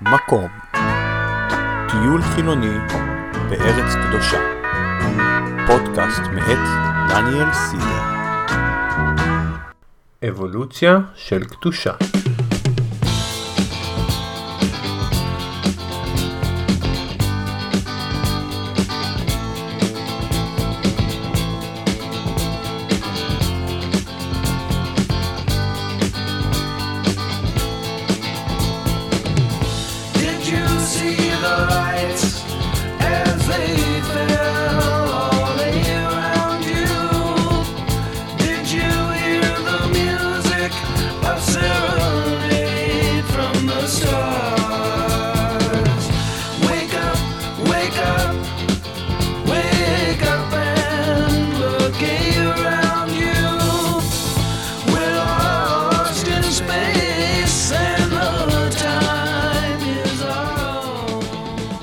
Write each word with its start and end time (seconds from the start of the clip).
מקום. 0.00 0.48
טיול 1.90 2.22
חילוני 2.22 2.78
בארץ 3.50 3.94
קדושה. 3.94 4.40
פודקאסט 5.66 6.20
מאת 6.32 6.58
דניאל 7.08 7.52
סידר 7.52 8.02
אבולוציה 10.28 10.98
של 11.14 11.44
קדושה 11.44 11.92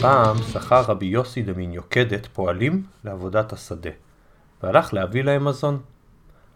פעם 0.01 0.37
שכר 0.37 0.81
רבי 0.81 1.05
יוסי 1.05 1.41
דמין 1.41 1.71
יוקדת 1.73 2.25
פועלים 2.33 2.83
לעבודת 3.03 3.53
השדה, 3.53 3.89
והלך 4.63 4.93
להביא 4.93 5.23
להם 5.23 5.45
מזון. 5.45 5.81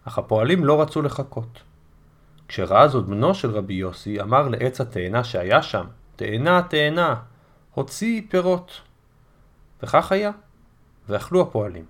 אך 0.04 0.18
הפועלים 0.18 0.64
לא 0.64 0.82
רצו 0.82 1.02
לחכות. 1.02 1.62
כשראה 2.48 2.88
זאת 2.88 3.06
בנו 3.06 3.34
של 3.34 3.50
רבי 3.50 3.74
יוסי, 3.74 4.20
אמר 4.20 4.48
לעץ 4.48 4.80
התאנה 4.80 5.24
שהיה 5.24 5.62
שם, 5.62 5.86
תאנה, 6.16 6.62
תאנה, 6.62 7.14
הוציא 7.74 8.22
פירות. 8.28 8.80
וכך 9.82 10.12
היה, 10.12 10.30
ואכלו 11.08 11.40
הפועלים. 11.40 11.84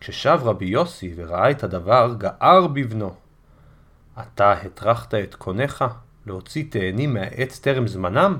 כששב 0.00 0.38
רבי 0.42 0.66
יוסי 0.66 1.12
וראה 1.16 1.50
את 1.50 1.64
הדבר, 1.64 2.14
גער 2.18 2.66
בבנו. 2.66 3.14
אתה 4.20 4.52
הטרחת 4.52 5.14
את 5.14 5.34
קונך 5.34 5.84
להוציא 6.26 6.64
תאנים 6.70 7.14
מהעץ 7.14 7.58
טרם 7.58 7.86
זמנם? 7.86 8.38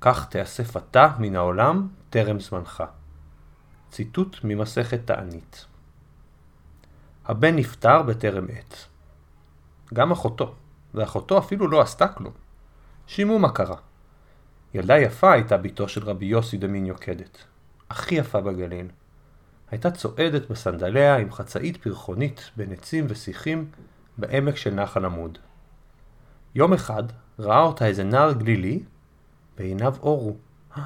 כך 0.00 0.26
תאסף 0.30 0.76
אתה 0.76 1.08
מן 1.18 1.36
העולם 1.36 1.88
טרם 2.10 2.40
זמנך. 2.40 2.84
ציטוט 3.90 4.36
ממסכת 4.44 5.00
תענית. 5.04 5.66
הבן 7.24 7.56
נפטר 7.56 8.02
בטרם 8.02 8.46
עת. 8.52 8.86
גם 9.94 10.12
אחותו, 10.12 10.54
ואחותו 10.94 11.38
אפילו 11.38 11.68
לא 11.68 11.80
עשתה 11.80 12.08
כלום. 12.08 12.32
שימו 13.06 13.38
מה 13.38 13.50
קרה. 13.50 13.76
ילדה 14.74 14.98
יפה 14.98 15.32
הייתה 15.32 15.56
בתו 15.56 15.88
של 15.88 16.04
רבי 16.04 16.26
יוסי 16.26 16.56
דמין 16.56 16.86
יוקדת. 16.86 17.44
הכי 17.90 18.14
יפה 18.14 18.40
בגליל. 18.40 18.88
הייתה 19.70 19.90
צועדת 19.90 20.50
בסנדליה 20.50 21.16
עם 21.16 21.32
חצאית 21.32 21.76
פרחונית 21.76 22.50
בין 22.56 22.72
עצים 22.72 23.06
ושיחים 23.08 23.70
בעמק 24.18 24.56
של 24.56 24.74
נחל 24.74 25.04
עמוד. 25.04 25.38
יום 26.54 26.72
אחד 26.72 27.02
ראה 27.38 27.60
אותה 27.60 27.86
איזה 27.86 28.04
נער 28.04 28.32
גלילי 28.32 28.82
ועיניו 29.58 29.94
אורו. 30.02 30.36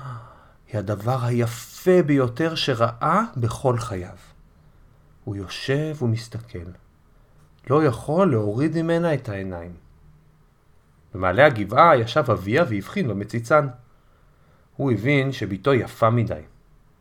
היא 0.69 0.79
הדבר 0.79 1.25
היפה 1.25 2.03
ביותר 2.07 2.55
שראה 2.55 3.23
בכל 3.37 3.79
חייו. 3.79 4.17
הוא 5.25 5.37
יושב 5.37 6.03
ומסתכל. 6.03 6.59
לא 7.71 7.85
יכול 7.85 8.31
להוריד 8.31 8.83
ממנה 8.83 9.15
את 9.15 9.29
העיניים. 9.29 9.73
במעלה 11.15 11.47
הגבעה 11.47 11.97
ישב 11.97 12.25
אביה 12.31 12.65
והבחין 12.69 13.09
במציצן. 13.09 13.69
הוא 14.77 14.93
הבין 14.93 15.33
שבתו 15.33 15.75
יפה 15.75 16.11
מדי, 16.11 16.43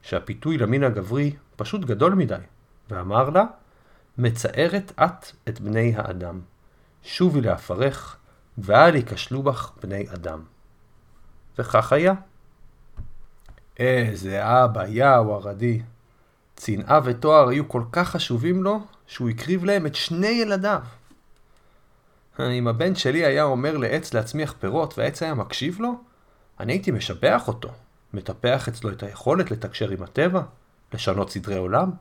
שהפיתוי 0.02 0.58
למין 0.58 0.84
הגברי 0.84 1.36
פשוט 1.56 1.86
גדול 1.86 2.14
מדי, 2.14 2.36
ואמר 2.90 3.30
לה, 3.30 3.44
מצערת 4.18 4.92
את 5.04 5.32
את 5.50 5.62
בני 5.62 5.94
האדם. 5.96 6.42
שובי 7.04 7.42
לעפרך, 7.42 8.18
ואל 8.58 8.96
ייכשלו 8.96 9.44
בך 9.44 9.72
בני 9.84 10.06
אדם. 10.14 10.44
וכך 11.60 11.94
היה. 11.94 12.14
איזה 13.80 14.64
אבא, 14.64 14.88
יאו 14.88 15.36
ערדי. 15.36 15.82
צנעה 16.56 17.00
ותואר 17.04 17.50
היו 17.50 17.70
כל 17.70 17.84
כך 17.92 18.10
חשובים 18.10 18.64
לו, 18.64 18.80
שהוא 19.08 19.30
הקריב 19.30 19.66
להם 19.66 19.86
את 19.86 19.96
שני 19.96 20.28
ילדיו. 20.28 20.82
אם 22.40 22.68
הבן 22.68 22.96
שלי 22.96 23.26
היה 23.26 23.44
אומר 23.44 23.78
לעץ 23.78 24.14
להצמיח 24.14 24.54
פירות 24.60 24.98
והעץ 24.98 25.24
היה 25.24 25.34
מקשיב 25.34 25.80
לו, 25.80 25.94
אני 26.60 26.74
הייתי 26.74 26.92
משבח 26.92 27.48
אותו, 27.48 27.70
מטפח 28.14 28.68
אצלו 28.68 28.90
את 28.90 29.04
היכולת 29.04 29.52
לתקשר 29.52 29.90
עם 29.90 30.04
הטבע, 30.04 30.42
לשנות 30.94 31.32
סדרי 31.32 31.58
עולם. 31.58 31.92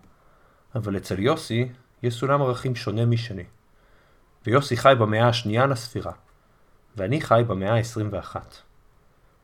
אבל 0.74 0.96
אצל 0.96 1.18
יוסי 1.18 1.68
יש 2.02 2.14
סולם 2.14 2.42
ערכים 2.42 2.76
שונה 2.76 3.06
משני. 3.06 3.44
ויוסי 4.46 4.76
חי 4.76 4.94
במאה 4.98 5.28
השנייה 5.28 5.66
לספירה, 5.66 6.12
ואני 6.96 7.20
חי 7.20 7.42
במאה 7.46 7.74
ה-21. 7.74 8.36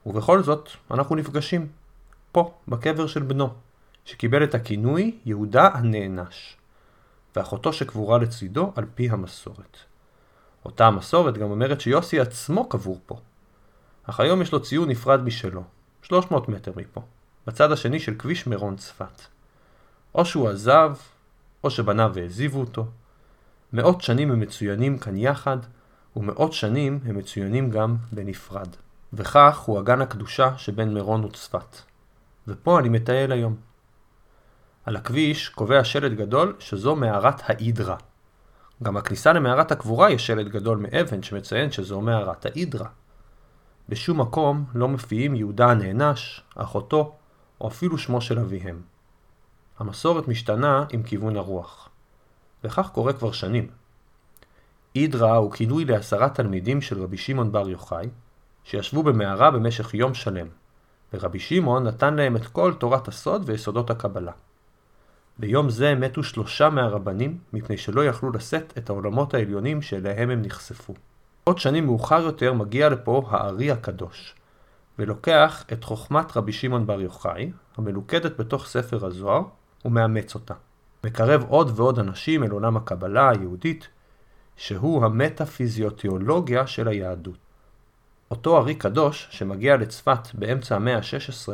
ובכל 0.06 0.42
זאת, 0.42 0.68
אנחנו 0.90 1.16
נפגשים. 1.16 1.68
פה, 2.32 2.54
בקבר 2.68 3.06
של 3.06 3.22
בנו, 3.22 3.48
שקיבל 4.04 4.44
את 4.44 4.54
הכינוי 4.54 5.18
יהודה 5.24 5.68
הנענש, 5.74 6.56
ואחותו 7.36 7.72
שקבורה 7.72 8.18
לצידו 8.18 8.72
על 8.76 8.84
פי 8.94 9.10
המסורת. 9.10 9.76
אותה 10.64 10.86
המסורת 10.86 11.38
גם 11.38 11.50
אומרת 11.50 11.80
שיוסי 11.80 12.20
עצמו 12.20 12.68
קבור 12.68 13.00
פה. 13.06 13.18
אך 14.04 14.20
היום 14.20 14.42
יש 14.42 14.52
לו 14.52 14.62
ציון 14.62 14.90
נפרד 14.90 15.22
משלו, 15.22 15.62
300 16.02 16.48
מטר 16.48 16.72
מפה, 16.76 17.02
בצד 17.46 17.72
השני 17.72 18.00
של 18.00 18.14
כביש 18.18 18.46
מירון 18.46 18.76
צפת. 18.76 19.22
או 20.14 20.24
שהוא 20.24 20.48
עזב, 20.48 20.96
או 21.64 21.70
שבניו 21.70 22.18
העזיבו 22.18 22.60
אותו. 22.60 22.86
מאות 23.72 24.02
שנים 24.02 24.30
הם 24.30 24.40
מצוינים 24.40 24.98
כאן 24.98 25.16
יחד, 25.16 25.58
ומאות 26.16 26.52
שנים 26.52 27.00
הם 27.04 27.16
מצוינים 27.16 27.70
גם 27.70 27.96
בנפרד. 28.12 28.68
וכך 29.16 29.58
הוא 29.58 29.80
אגן 29.80 30.00
הקדושה 30.00 30.58
שבין 30.58 30.94
מירון 30.94 31.24
וצפת. 31.24 31.76
ופה 32.48 32.78
אני 32.78 32.88
מטייל 32.88 33.32
היום. 33.32 33.56
על 34.84 34.96
הכביש 34.96 35.48
קובע 35.48 35.84
שלט 35.84 36.12
גדול 36.12 36.56
שזו 36.58 36.96
מערת 36.96 37.50
ההידרה. 37.50 37.96
גם 38.82 38.96
הכניסה 38.96 39.32
למערת 39.32 39.72
הקבורה 39.72 40.10
יש 40.10 40.26
שלט 40.26 40.46
גדול 40.46 40.78
מאבן 40.78 41.22
שמציין 41.22 41.70
שזו 41.70 42.00
מערת 42.00 42.46
ההידרה. 42.46 42.88
בשום 43.88 44.20
מקום 44.20 44.64
לא 44.74 44.88
מופיעים 44.88 45.34
יהודה 45.34 45.70
הנענש, 45.70 46.40
אחותו, 46.54 47.16
או 47.60 47.68
אפילו 47.68 47.98
שמו 47.98 48.20
של 48.20 48.38
אביהם. 48.38 48.82
המסורת 49.78 50.28
משתנה 50.28 50.84
עם 50.92 51.02
כיוון 51.02 51.36
הרוח. 51.36 51.88
וכך 52.64 52.90
קורה 52.92 53.12
כבר 53.12 53.32
שנים. 53.32 53.68
הידרה 54.94 55.36
הוא 55.36 55.52
כינוי 55.52 55.84
לעשרה 55.84 56.28
תלמידים 56.28 56.80
של 56.80 57.02
רבי 57.02 57.16
שמעון 57.16 57.52
בר 57.52 57.68
יוחאי, 57.68 58.08
שישבו 58.64 59.02
במערה 59.02 59.50
במשך 59.50 59.94
יום 59.94 60.14
שלם, 60.14 60.46
ורבי 61.14 61.38
שמעון 61.38 61.86
נתן 61.86 62.14
להם 62.14 62.36
את 62.36 62.46
כל 62.46 62.74
תורת 62.78 63.08
הסוד 63.08 63.42
ויסודות 63.46 63.90
הקבלה. 63.90 64.32
ביום 65.38 65.70
זה 65.70 65.94
מתו 65.94 66.22
שלושה 66.22 66.70
מהרבנים, 66.70 67.38
מפני 67.52 67.76
שלא 67.76 68.04
יכלו 68.04 68.30
לשאת 68.30 68.72
את 68.78 68.90
העולמות 68.90 69.34
העליונים 69.34 69.82
שאליהם 69.82 70.30
הם 70.30 70.42
נחשפו. 70.42 70.94
עוד 71.44 71.58
שנים 71.58 71.86
מאוחר 71.86 72.20
יותר 72.20 72.52
מגיע 72.52 72.88
לפה 72.88 73.22
הארי 73.30 73.70
הקדוש, 73.70 74.34
ולוקח 74.98 75.64
את 75.72 75.84
חוכמת 75.84 76.36
רבי 76.36 76.52
שמעון 76.52 76.86
בר 76.86 77.00
יוחאי, 77.00 77.52
המלוכדת 77.76 78.40
בתוך 78.40 78.66
ספר 78.66 79.06
הזוהר, 79.06 79.42
ומאמץ 79.84 80.34
אותה. 80.34 80.54
מקרב 81.04 81.44
עוד 81.48 81.72
ועוד 81.74 81.98
אנשים 81.98 82.44
אל 82.44 82.50
עולם 82.50 82.76
הקבלה 82.76 83.30
היהודית, 83.30 83.88
שהוא 84.56 85.04
המטאפיזיותיאולוגיה 85.04 86.66
של 86.66 86.88
היהדות. 86.88 87.43
אותו 88.34 88.58
ארי 88.58 88.74
קדוש, 88.74 89.28
שמגיע 89.30 89.76
לצפת 89.76 90.28
באמצע 90.34 90.76
המאה 90.76 90.96
ה-16, 90.96 91.48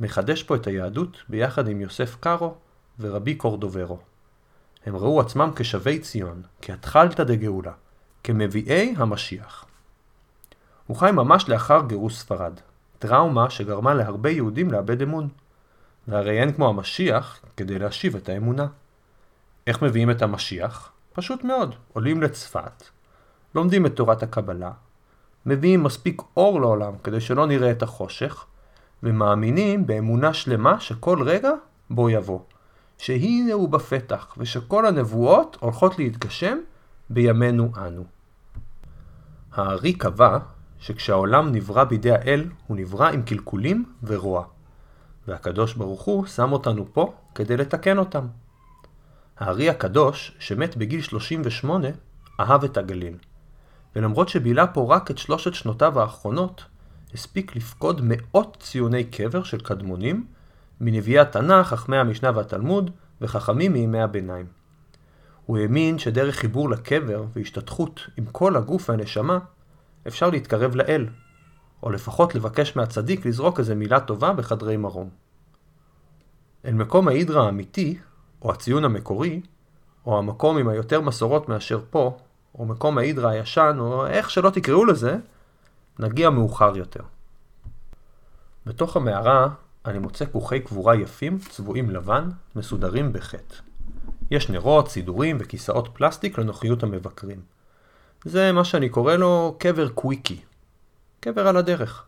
מחדש 0.00 0.42
פה 0.42 0.56
את 0.56 0.66
היהדות 0.66 1.16
ביחד 1.28 1.68
עם 1.68 1.80
יוסף 1.80 2.16
קארו 2.20 2.54
ורבי 3.00 3.34
קורדוברו. 3.34 3.98
הם 4.86 4.96
ראו 4.96 5.20
עצמם 5.20 5.50
כשבי 5.56 5.98
ציון, 5.98 6.42
כהתחלתא 6.62 7.24
דגאולה, 7.24 7.72
כמביאי 8.24 8.94
המשיח. 8.96 9.64
הוא 10.86 10.96
חי 10.96 11.10
ממש 11.12 11.48
לאחר 11.48 11.80
גירוש 11.86 12.16
ספרד, 12.16 12.60
טראומה 12.98 13.50
שגרמה 13.50 13.94
להרבה 13.94 14.30
יהודים 14.30 14.70
לאבד 14.70 15.02
אמון. 15.02 15.28
והרי 16.08 16.40
אין 16.40 16.52
כמו 16.52 16.68
המשיח 16.68 17.40
כדי 17.56 17.78
להשיב 17.78 18.16
את 18.16 18.28
האמונה. 18.28 18.66
איך 19.66 19.82
מביאים 19.82 20.10
את 20.10 20.22
המשיח? 20.22 20.92
פשוט 21.12 21.44
מאוד, 21.44 21.74
עולים 21.92 22.22
לצפת, 22.22 22.82
לומדים 23.54 23.86
את 23.86 23.96
תורת 23.96 24.22
הקבלה, 24.22 24.70
מביאים 25.46 25.82
מספיק 25.82 26.22
אור 26.36 26.60
לעולם 26.60 26.92
כדי 27.04 27.20
שלא 27.20 27.46
נראה 27.46 27.70
את 27.70 27.82
החושך, 27.82 28.44
ומאמינים 29.02 29.86
באמונה 29.86 30.34
שלמה 30.34 30.80
שכל 30.80 31.22
רגע 31.22 31.50
בו 31.90 32.10
יבוא, 32.10 32.40
שהנה 32.98 33.52
הוא 33.52 33.68
בפתח, 33.68 34.34
ושכל 34.38 34.86
הנבואות 34.86 35.56
הולכות 35.60 35.98
להתגשם 35.98 36.58
בימינו 37.10 37.72
אנו. 37.76 38.04
הארי 39.52 39.92
קבע 39.92 40.38
שכשהעולם 40.78 41.52
נברא 41.52 41.84
בידי 41.84 42.12
האל, 42.12 42.44
הוא 42.66 42.76
נברא 42.76 43.08
עם 43.08 43.22
קלקולים 43.22 43.84
ורוע, 44.02 44.44
והקדוש 45.28 45.74
ברוך 45.74 46.02
הוא 46.02 46.26
שם 46.26 46.52
אותנו 46.52 46.86
פה 46.92 47.14
כדי 47.34 47.56
לתקן 47.56 47.98
אותם. 47.98 48.26
הארי 49.38 49.70
הקדוש, 49.70 50.36
שמת 50.38 50.76
בגיל 50.76 51.00
38, 51.00 51.88
אהב 52.40 52.64
את 52.64 52.76
הגליל. 52.76 53.16
ולמרות 53.96 54.28
שבילה 54.28 54.66
פה 54.66 54.86
רק 54.94 55.10
את 55.10 55.18
שלושת 55.18 55.54
שנותיו 55.54 56.00
האחרונות, 56.00 56.64
הספיק 57.14 57.56
לפקוד 57.56 58.00
מאות 58.04 58.56
ציוני 58.60 59.04
קבר 59.04 59.42
של 59.42 59.60
קדמונים, 59.60 60.26
מנביאי 60.80 61.18
התנ"ך, 61.18 61.66
חכמי 61.66 61.96
המשנה 61.96 62.30
והתלמוד, 62.34 62.90
וחכמים 63.20 63.72
מימי 63.72 64.00
הביניים. 64.00 64.46
הוא 65.46 65.58
האמין 65.58 65.98
שדרך 65.98 66.36
חיבור 66.36 66.70
לקבר 66.70 67.24
והשתתחות 67.36 68.00
עם 68.16 68.26
כל 68.26 68.56
הגוף 68.56 68.90
והנשמה, 68.90 69.38
אפשר 70.06 70.30
להתקרב 70.30 70.74
לאל, 70.74 71.08
או 71.82 71.90
לפחות 71.90 72.34
לבקש 72.34 72.76
מהצדיק 72.76 73.26
לזרוק 73.26 73.58
איזה 73.58 73.74
מילה 73.74 74.00
טובה 74.00 74.32
בחדרי 74.32 74.76
מרום. 74.76 75.10
אל 76.64 76.74
מקום 76.74 77.08
ההידרה 77.08 77.46
האמיתי, 77.46 77.98
או 78.42 78.52
הציון 78.52 78.84
המקורי, 78.84 79.40
או 80.06 80.18
המקום 80.18 80.58
עם 80.58 80.68
היותר 80.68 81.00
מסורות 81.00 81.48
מאשר 81.48 81.80
פה, 81.90 82.18
או 82.58 82.64
מקום 82.64 82.98
ההידרה 82.98 83.30
הישן, 83.30 83.76
או 83.80 84.06
איך 84.06 84.30
שלא 84.30 84.50
תקראו 84.50 84.84
לזה, 84.84 85.16
נגיע 85.98 86.30
מאוחר 86.30 86.76
יותר. 86.76 87.02
בתוך 88.66 88.96
המערה 88.96 89.48
אני 89.86 89.98
מוצא 89.98 90.24
כוכי 90.32 90.60
קבורה 90.60 90.96
יפים, 90.96 91.38
צבועים 91.38 91.90
לבן, 91.90 92.28
מסודרים 92.56 93.12
בחטא. 93.12 93.54
יש 94.30 94.50
נרות, 94.50 94.88
סידורים 94.88 95.36
וכיסאות 95.40 95.88
פלסטיק 95.92 96.38
לנוחיות 96.38 96.82
המבקרים. 96.82 97.40
זה 98.24 98.52
מה 98.52 98.64
שאני 98.64 98.88
קורא 98.88 99.14
לו 99.14 99.56
קבר 99.58 99.88
קוויקי. 99.88 100.40
קבר 101.20 101.48
על 101.48 101.56
הדרך. 101.56 102.04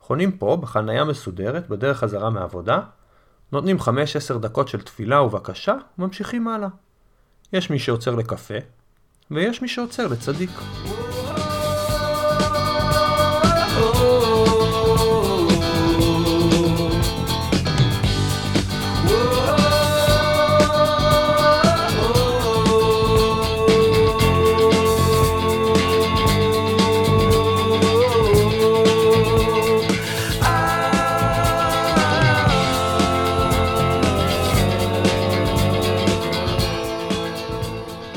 חונים 0.00 0.38
פה 0.38 0.58
בחניה 0.60 1.04
מסודרת 1.04 1.68
בדרך 1.68 1.98
חזרה 1.98 2.30
מעבודה, 2.30 2.80
נותנים 3.52 3.76
5-10 4.34 4.38
דקות 4.38 4.68
של 4.68 4.80
תפילה 4.80 5.22
ובקשה 5.22 5.74
וממשיכים 5.98 6.48
הלאה. 6.48 6.68
יש 7.52 7.70
מי 7.70 7.78
שעוצר 7.78 8.14
לקפה, 8.14 8.54
ויש 9.30 9.62
מי 9.62 9.68
שעוצר 9.68 10.06
לצדיק. 10.06 10.50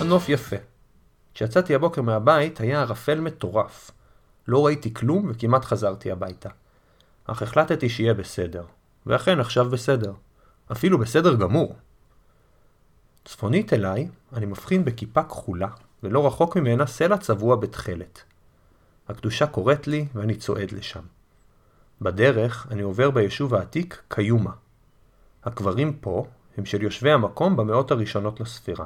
הנוף 0.09 0.29
יפה. 0.29 0.55
כשיצאתי 1.39 1.75
הבוקר 1.75 2.01
מהבית 2.01 2.59
היה 2.59 2.81
ערפל 2.81 3.19
מטורף. 3.19 3.91
לא 4.47 4.65
ראיתי 4.65 4.93
כלום 4.93 5.29
וכמעט 5.29 5.65
חזרתי 5.65 6.11
הביתה. 6.11 6.49
אך 7.25 7.41
החלטתי 7.41 7.89
שיהיה 7.89 8.13
בסדר. 8.13 8.63
ואכן 9.05 9.39
עכשיו 9.39 9.69
בסדר. 9.69 10.13
אפילו 10.71 10.97
בסדר 10.97 11.35
גמור. 11.35 11.75
צפונית 13.25 13.73
אליי 13.73 14.09
אני 14.33 14.45
מבחין 14.45 14.85
בכיפה 14.85 15.23
כחולה, 15.23 15.67
ולא 16.03 16.27
רחוק 16.27 16.57
ממנה 16.57 16.85
סלע 16.85 17.17
צבוע 17.17 17.55
בתכלת. 17.55 18.23
הקדושה 19.09 19.47
קוראת 19.47 19.87
לי 19.87 20.07
ואני 20.13 20.35
צועד 20.35 20.71
לשם. 20.71 21.03
בדרך 22.01 22.67
אני 22.71 22.81
עובר 22.81 23.11
ביישוב 23.11 23.55
העתיק 23.55 24.01
קיומה. 24.07 24.53
הקברים 25.43 25.93
פה 25.93 26.25
הם 26.57 26.65
של 26.65 26.81
יושבי 26.83 27.11
המקום 27.11 27.55
במאות 27.55 27.91
הראשונות 27.91 28.39
לספירה. 28.39 28.85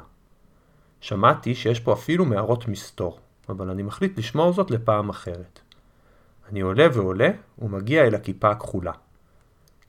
שמעתי 1.04 1.54
שיש 1.54 1.80
פה 1.80 1.92
אפילו 1.92 2.24
מערות 2.24 2.68
מסתור, 2.68 3.18
אבל 3.48 3.70
אני 3.70 3.82
מחליט 3.82 4.18
לשמור 4.18 4.52
זאת 4.52 4.70
לפעם 4.70 5.08
אחרת. 5.08 5.60
אני 6.48 6.60
עולה 6.60 6.86
ועולה 6.92 7.28
ומגיע 7.58 8.04
אל 8.04 8.14
הכיפה 8.14 8.50
הכחולה. 8.50 8.92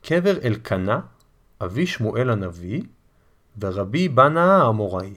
קבר 0.02 0.38
אלקנה, 0.44 1.00
אבי 1.64 1.88
שמואל 1.88 2.30
הנביא, 2.30 2.82
ורבי 3.62 4.10
בנה 4.10 4.58
האמוראי. 4.58 5.14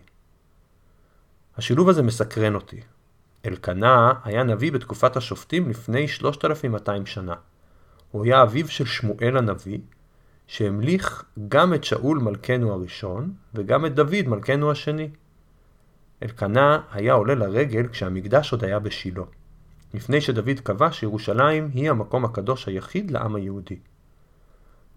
השילוב 1.56 1.89
הזה 1.89 2.03
מסקרן 2.03 2.55
אותי. 2.55 2.81
אלקנה 3.47 4.12
היה 4.25 4.43
נביא 4.43 4.73
בתקופת 4.73 5.17
השופטים 5.17 5.71
לפני 5.71 6.09
3200 6.09 7.06
שנה. 7.06 7.35
הוא 8.11 8.25
היה 8.25 8.43
אביו 8.43 8.69
של 8.69 8.87
שמואל 8.87 9.37
הנביא, 9.37 9.79
שהמליך 10.47 11.25
גם 11.49 11.75
את 11.75 11.85
שאול 11.85 12.19
מלכנו 12.19 12.73
הראשון, 12.73 13.33
וגם 13.55 13.87
את 13.87 13.94
דוד 13.94 14.27
מלכנו 14.27 14.71
השני. 14.71 15.09
אלקנה 16.23 16.81
היה 16.93 17.12
עולה 17.12 17.35
לרגל 17.35 17.88
כשהמקדש 17.88 18.53
עוד 18.53 18.65
היה 18.65 18.79
בשילה, 18.79 19.23
לפני 19.94 20.20
שדוד 20.20 20.61
קבע 20.62 20.93
שירושלים 20.93 21.70
היא 21.75 21.91
המקום 21.91 22.25
הקדוש 22.25 22.69
היחיד 22.69 23.11
לעם 23.11 23.35
היהודי. 23.35 23.79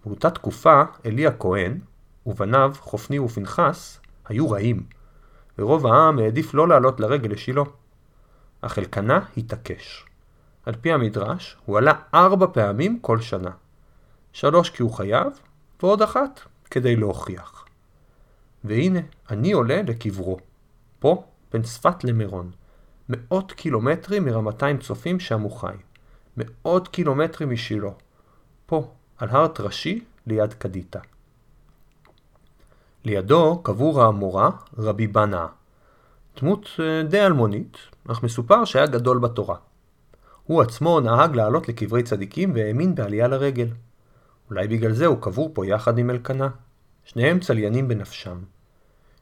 באותה 0.06 0.30
תקופה 0.30 0.84
עלי 1.04 1.28
הכהן 1.28 1.80
ובניו 2.26 2.74
חופני 2.80 3.20
ופנחס 3.20 4.00
היו 4.26 4.52
רעים, 4.52 4.84
ורוב 5.58 5.88
העם 5.88 6.20
העדיף 6.20 6.54
לא 6.54 6.68
לעלות 6.68 7.00
לרגל 7.00 7.32
לשילה. 7.32 7.64
אך 8.62 8.80
אלקנה 8.80 9.20
התעקש. 9.38 10.06
על 10.66 10.76
פי 10.82 10.92
המדרש, 10.92 11.58
הוא 11.66 11.78
עלה 11.78 11.94
ארבע 12.14 12.48
פעמים 12.54 13.00
כל 13.00 13.22
שנה. 13.22 13.52
שלוש 14.34 14.70
כי 14.70 14.84
הוא 14.84 14.92
חייב, 14.92 15.28
ועוד 15.84 16.02
אחת 16.02 16.42
כדי 16.72 16.96
להוכיח. 16.96 17.66
והנה, 18.64 19.00
אני 19.30 19.52
עולה 19.52 19.82
לקברו. 19.82 20.40
פה, 21.02 21.24
בין 21.54 21.62
צפת 21.62 22.04
למירון. 22.04 22.52
מאות 23.10 23.52
קילומטרים 23.52 24.26
מרמתיים 24.26 24.78
צופים 24.78 25.20
שם 25.20 25.42
הוא 25.42 25.52
חי. 25.52 25.76
מאות 26.38 26.88
קילומטרים 26.88 27.50
משילה. 27.50 27.90
פה, 28.66 28.92
על 29.18 29.30
הר 29.30 29.48
טרשי, 29.48 30.04
ליד 30.28 30.54
קדיטה. 30.54 31.00
לידו 33.06 33.62
קבור 33.64 34.02
האמורה 34.02 34.50
רבי 34.78 35.08
בנאה. 35.08 35.48
דמות 36.40 36.70
אה, 36.80 37.04
די 37.04 37.26
אלמונית, 37.26 37.78
אך 38.08 38.24
מסופר 38.24 38.66
שהיה 38.66 38.86
גדול 38.86 39.20
בתורה. 39.20 39.56
הוא 40.44 40.62
עצמו 40.62 41.00
נהג 41.00 41.36
לעלות 41.36 41.70
לקברי 41.70 42.04
צדיקים 42.04 42.52
והאמין 42.56 42.96
בעלייה 42.96 43.28
לרגל. 43.28 43.68
אולי 44.50 44.68
בגלל 44.68 44.94
זה 44.94 45.06
הוא 45.06 45.22
קבור 45.22 45.52
פה 45.54 45.66
יחד 45.66 45.98
עם 45.98 46.10
אלקנה. 46.10 46.50
שניהם 47.06 47.40
צליינים 47.40 47.88
בנפשם. 47.88 48.38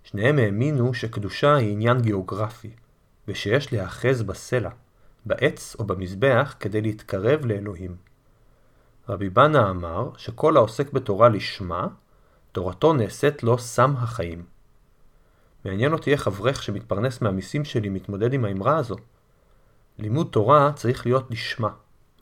שניהם 0.03 0.39
האמינו 0.39 0.94
שקדושה 0.94 1.56
היא 1.56 1.72
עניין 1.72 2.01
גיאוגרפי, 2.01 2.72
ושיש 3.27 3.74
להיאחז 3.74 4.22
בסלע, 4.22 4.70
בעץ 5.25 5.75
או 5.79 5.84
במזבח 5.84 6.56
כדי 6.60 6.82
להתקרב 6.82 7.46
לאלוהים. 7.46 7.96
רבי 9.10 9.29
בנה 9.29 9.70
אמר 9.70 10.10
שכל 10.18 10.58
העוסק 10.58 10.91
בתורה 10.94 11.29
לשמה, 11.29 11.88
תורתו 12.51 12.94
נעשית 12.94 13.44
לו 13.44 13.58
סם 13.58 13.94
החיים. 13.98 14.44
מעניין 15.65 15.94
אותי 15.94 16.12
איך 16.12 16.27
אברך 16.27 16.63
שמתפרנס 16.63 17.22
מהמיסים 17.22 17.65
שלי 17.65 17.89
מתמודד 17.89 18.34
עם 18.34 18.46
האמרה 18.46 18.77
הזו. 18.77 18.96
לימוד 20.00 20.27
תורה 20.32 20.72
צריך 20.75 21.06
להיות 21.06 21.32
לשמה, 21.32 21.70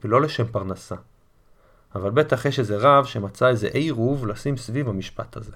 ולא 0.03 0.22
לשם 0.22 0.46
פרנסה. 0.46 0.96
אבל 1.96 2.10
בטח 2.10 2.46
יש 2.46 2.60
איזה 2.60 2.77
רב 2.79 3.05
שמצא 3.05 3.48
איזה 3.48 3.67
עירוב 3.67 4.27
לשים 4.27 4.57
סביב 4.57 4.89
המשפט 4.89 5.38
הזה. 5.38 5.51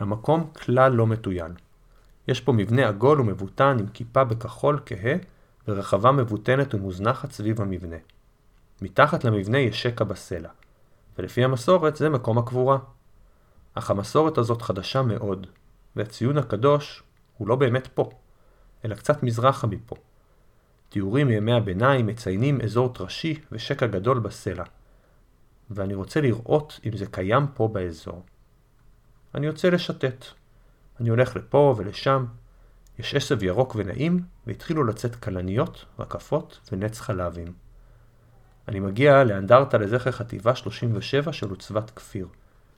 המקום 0.00 0.50
כלל 0.52 0.92
לא 0.92 1.06
מטוין. 1.06 1.52
יש 2.28 2.40
פה 2.40 2.52
מבנה 2.52 2.88
עגול 2.88 3.20
ומבוטן 3.20 3.76
עם 3.80 3.86
כיפה 3.86 4.24
בכחול 4.24 4.80
כהה 4.86 5.14
ורחבה 5.68 6.12
מבוטנת 6.12 6.74
ומוזנחת 6.74 7.32
סביב 7.32 7.60
המבנה. 7.60 7.96
מתחת 8.82 9.24
למבנה 9.24 9.58
יש 9.58 9.82
שקע 9.82 10.04
בסלע, 10.04 10.48
ולפי 11.18 11.44
המסורת 11.44 11.96
זה 11.96 12.08
מקום 12.08 12.38
הקבורה. 12.38 12.78
אך 13.74 13.90
המסורת 13.90 14.38
הזאת 14.38 14.62
חדשה 14.62 15.02
מאוד, 15.02 15.46
והציון 15.96 16.38
הקדוש 16.38 17.02
הוא 17.38 17.48
לא 17.48 17.56
באמת 17.56 17.86
פה, 17.86 18.10
אלא 18.84 18.94
קצת 18.94 19.22
מזרחה 19.22 19.66
מפה. 19.66 19.96
תיאורים 20.88 21.28
מימי 21.28 21.52
הביניים 21.52 22.06
מציינים 22.06 22.60
אזור 22.60 22.92
טרשי 22.92 23.40
ושקע 23.52 23.86
גדול 23.86 24.18
בסלע, 24.18 24.64
ואני 25.70 25.94
רוצה 25.94 26.20
לראות 26.20 26.80
אם 26.86 26.96
זה 26.96 27.06
קיים 27.06 27.46
פה 27.54 27.68
באזור. 27.68 28.22
אני 29.34 29.46
יוצא 29.46 29.68
לשוטט. 29.68 30.24
אני 31.00 31.08
הולך 31.08 31.36
לפה 31.36 31.74
ולשם. 31.78 32.24
יש 32.98 33.14
עשב 33.14 33.42
ירוק 33.42 33.76
ונעים, 33.78 34.22
והתחילו 34.46 34.84
לצאת 34.84 35.16
כלניות, 35.16 35.84
רקפות 35.98 36.60
ונץ 36.72 37.00
חלבים. 37.00 37.52
אני 38.68 38.80
מגיע 38.80 39.24
לאנדרטה 39.24 39.78
לזכר 39.78 40.10
חטיבה 40.10 40.54
37 40.54 41.32
של 41.32 41.50
עוצבת 41.50 41.90
כפיר, 41.90 42.28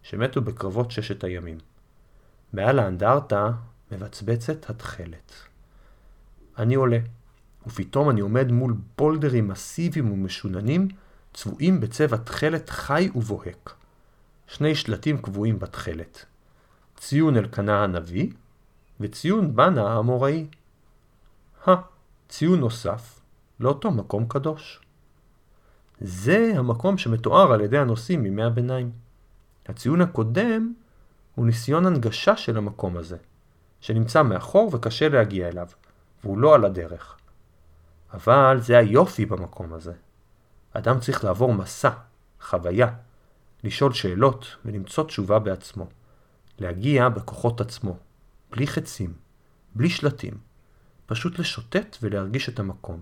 שמתו 0.03 0.43
בקרבות 0.43 0.91
ששת 0.91 1.25
הימים. 1.25 1.59
מעל 2.53 2.79
האנדרטה 2.79 3.51
מבצבצת 3.93 4.71
התכלת. 4.71 5.33
אני 6.59 6.75
עולה, 6.75 6.99
ופתאום 7.67 8.11
אני 8.11 8.21
עומד 8.21 8.53
מול 8.53 8.75
בולדרים 8.99 9.49
מסיביים 9.49 10.13
ומשוננים, 10.13 10.89
צבועים 11.35 11.81
בצבע 11.81 12.17
תכלת 12.17 12.71
חי 12.71 13.11
ובוהק. 13.15 13.75
שני 14.47 14.75
שלטים 14.75 15.19
קבועים 15.19 15.59
בתכלת. 15.59 16.27
ציון 17.05 17.37
אלקנה 17.37 17.85
הנביא, 17.85 18.31
וציון 19.01 19.57
בנה 19.57 19.93
האמוראי. 19.93 20.47
הא, 21.65 21.75
ציון 22.29 22.61
נוסף 22.61 23.21
לאותו 23.61 23.91
מקום 23.91 24.27
קדוש. 24.29 24.81
זה 26.01 26.53
המקום 26.57 26.99
שמתואר 26.99 27.53
על 27.53 27.61
ידי 27.61 27.79
הנוסעים 27.79 28.23
מימי 28.23 28.43
הביניים. 28.43 28.93
הציון 29.67 30.01
הקודם 30.01 30.73
הוא 31.35 31.47
ניסיון 31.47 31.87
הנגשה 31.87 32.37
של 32.37 32.57
המקום 32.57 32.97
הזה, 32.97 33.17
שנמצא 33.81 34.23
מאחור 34.23 34.71
וקשה 34.75 35.09
להגיע 35.09 35.49
אליו, 35.49 35.69
והוא 36.25 36.39
לא 36.39 36.55
על 36.55 36.65
הדרך. 36.65 37.17
אבל 38.15 38.59
זה 38.61 38.79
היופי 38.79 39.27
במקום 39.27 39.73
הזה. 39.73 39.93
אדם 40.73 41.01
צריך 41.01 41.25
לעבור 41.25 41.55
מסע, 41.55 41.91
חוויה, 42.41 42.89
לשאול 43.65 43.93
שאלות 43.93 44.47
ולמצוא 44.65 45.05
תשובה 45.05 45.39
בעצמו. 45.39 45.87
להגיע 46.63 47.09
בכוחות 47.09 47.61
עצמו, 47.61 47.99
בלי 48.51 48.67
חצים, 48.67 49.15
בלי 49.75 49.91
שלטים, 49.91 50.35
פשוט 51.07 51.39
לשוטט 51.39 51.97
ולהרגיש 52.03 52.49
את 52.49 52.59
המקום. 52.59 53.01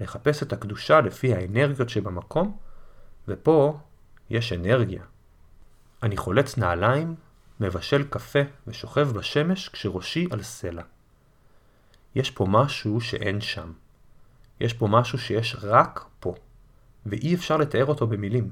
לחפש 0.00 0.42
את 0.42 0.52
הקדושה 0.52 1.00
לפי 1.00 1.34
האנרגיות 1.34 1.88
שבמקום, 1.88 2.56
ופה 3.28 3.78
יש 4.30 4.52
אנרגיה. 4.52 5.02
אני 6.02 6.16
חולץ 6.16 6.58
נעליים, 6.58 7.14
מבשל 7.60 8.04
קפה 8.04 8.38
ושוכב 8.66 9.08
בשמש 9.10 9.68
כשראשי 9.68 10.26
על 10.30 10.42
סלע. 10.42 10.82
יש 12.14 12.30
פה 12.30 12.46
משהו 12.48 13.00
שאין 13.00 13.40
שם. 13.40 13.72
יש 14.60 14.72
פה 14.72 14.86
משהו 14.86 15.18
שיש 15.18 15.56
רק 15.62 16.04
פה, 16.20 16.34
ואי 17.06 17.34
אפשר 17.34 17.56
לתאר 17.56 17.86
אותו 17.86 18.06
במילים. 18.06 18.50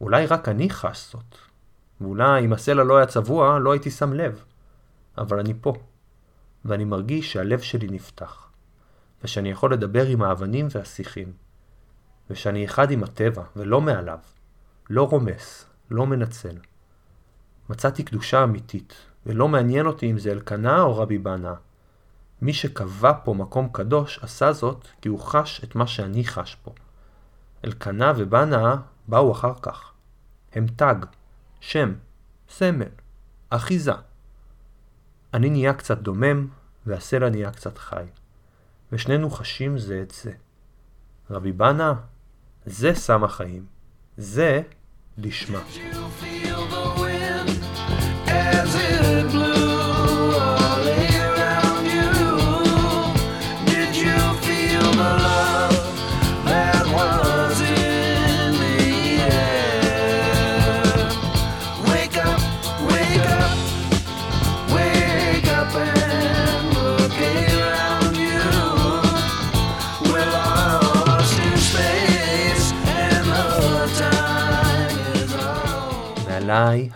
אולי 0.00 0.26
רק 0.26 0.48
אני 0.48 0.70
חש 0.70 1.12
זאת, 1.12 1.38
ואולי 2.00 2.44
אם 2.44 2.52
הסלע 2.52 2.84
לא 2.84 2.96
היה 2.96 3.06
צבוע 3.06 3.58
לא 3.58 3.72
הייתי 3.72 3.90
שם 3.90 4.12
לב, 4.12 4.44
אבל 5.18 5.38
אני 5.38 5.54
פה, 5.60 5.74
ואני 6.64 6.84
מרגיש 6.84 7.32
שהלב 7.32 7.60
שלי 7.60 7.86
נפתח. 7.90 8.50
ושאני 9.24 9.50
יכול 9.50 9.72
לדבר 9.72 10.06
עם 10.06 10.22
האבנים 10.22 10.68
והשיחים, 10.70 11.32
ושאני 12.30 12.64
אחד 12.64 12.90
עם 12.90 13.04
הטבע 13.04 13.42
ולא 13.56 13.80
מעליו, 13.80 14.18
לא 14.90 15.02
רומס, 15.02 15.66
לא 15.90 16.06
מנצל. 16.06 16.56
מצאתי 17.70 18.02
קדושה 18.02 18.44
אמיתית, 18.44 18.94
ולא 19.26 19.48
מעניין 19.48 19.86
אותי 19.86 20.10
אם 20.10 20.18
זה 20.18 20.32
אלקנה 20.32 20.82
או 20.82 20.96
רבי 20.96 21.18
בנה. 21.18 21.54
מי 22.42 22.52
שקבע 22.52 23.12
פה 23.24 23.34
מקום 23.34 23.68
קדוש 23.72 24.18
עשה 24.22 24.52
זאת 24.52 24.88
כי 25.00 25.08
הוא 25.08 25.20
חש 25.20 25.64
את 25.64 25.74
מה 25.74 25.86
שאני 25.86 26.24
חש 26.24 26.56
פה. 26.62 26.72
אלקנה 27.64 28.12
ובנה 28.16 28.76
באו 29.08 29.32
אחר 29.32 29.52
כך. 29.62 29.92
הם 30.52 30.66
תג, 30.66 30.94
שם, 31.60 31.94
סמל, 32.48 32.86
אחיזה. 33.50 33.92
אני 35.34 35.50
נהיה 35.50 35.74
קצת 35.74 35.98
דומם, 35.98 36.46
והסלע 36.86 37.28
נהיה 37.28 37.50
קצת 37.50 37.78
חי. 37.78 38.04
ושנינו 38.92 39.30
חשים 39.30 39.78
זה 39.78 40.02
את 40.02 40.10
זה. 40.10 40.32
רבי 41.30 41.52
בנה, 41.52 41.94
זה 42.66 42.94
סם 42.94 43.24
החיים. 43.24 43.66
זה 44.16 44.62
לשמה. 45.18 45.60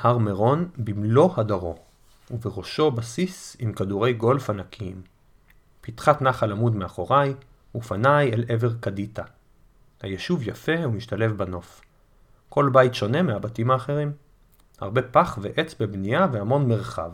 הר 0.05 0.19
מירון 0.19 0.69
במלוא 0.77 1.31
הדרו, 1.37 1.77
ובראשו 2.31 2.91
בסיס 2.91 3.57
עם 3.59 3.73
כדורי 3.73 4.13
גולף 4.13 4.51
ענקיים. 4.51 5.03
פתחת 5.81 6.23
נחל 6.23 6.53
עמוד 6.53 6.77
מאחוריי, 6.77 7.35
ופניי 7.75 8.33
אל 8.33 8.45
עבר 8.49 8.73
קדיטה. 8.81 9.23
היישוב 10.03 10.49
יפה 10.49 10.73
ומשתלב 10.85 11.39
בנוף. 11.39 11.81
כל 12.49 12.71
בית 12.73 12.95
שונה 12.95 13.23
מהבתים 13.23 13.71
האחרים. 13.71 14.13
הרבה 14.81 15.03
פח 15.03 15.39
ועץ 15.43 15.75
בבנייה 15.81 16.27
והמון 16.33 16.69
מרחב. 16.69 17.13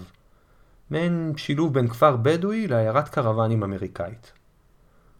מעין 0.90 1.32
שילוב 1.36 1.74
בין 1.74 1.88
כפר 1.88 2.16
בדואי 2.16 2.66
לעיירת 2.66 3.08
קרוונים 3.08 3.62
אמריקאית. 3.62 4.32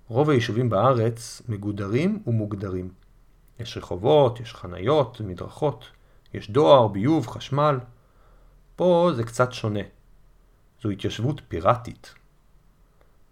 רוב 0.09 0.31
היישובים 0.31 0.71
בארץ 0.71 1.43
מגודרים 1.49 2.23
ומוגדרים. 2.27 2.89
יש 3.61 3.77
רחובות, 3.77 4.41
יש 4.41 4.55
חניות, 4.55 5.21
מדרכות, 5.21 5.85
יש 6.35 6.51
דואר, 6.51 6.89
ביוב, 6.89 7.27
חשמל. 7.27 7.79
פה 8.77 9.11
זה 9.17 9.25
קצת 9.25 9.53
שונה. 9.53 9.81
זו 10.83 10.91
התיישבות 10.91 11.41
פיראטית. 11.49 12.15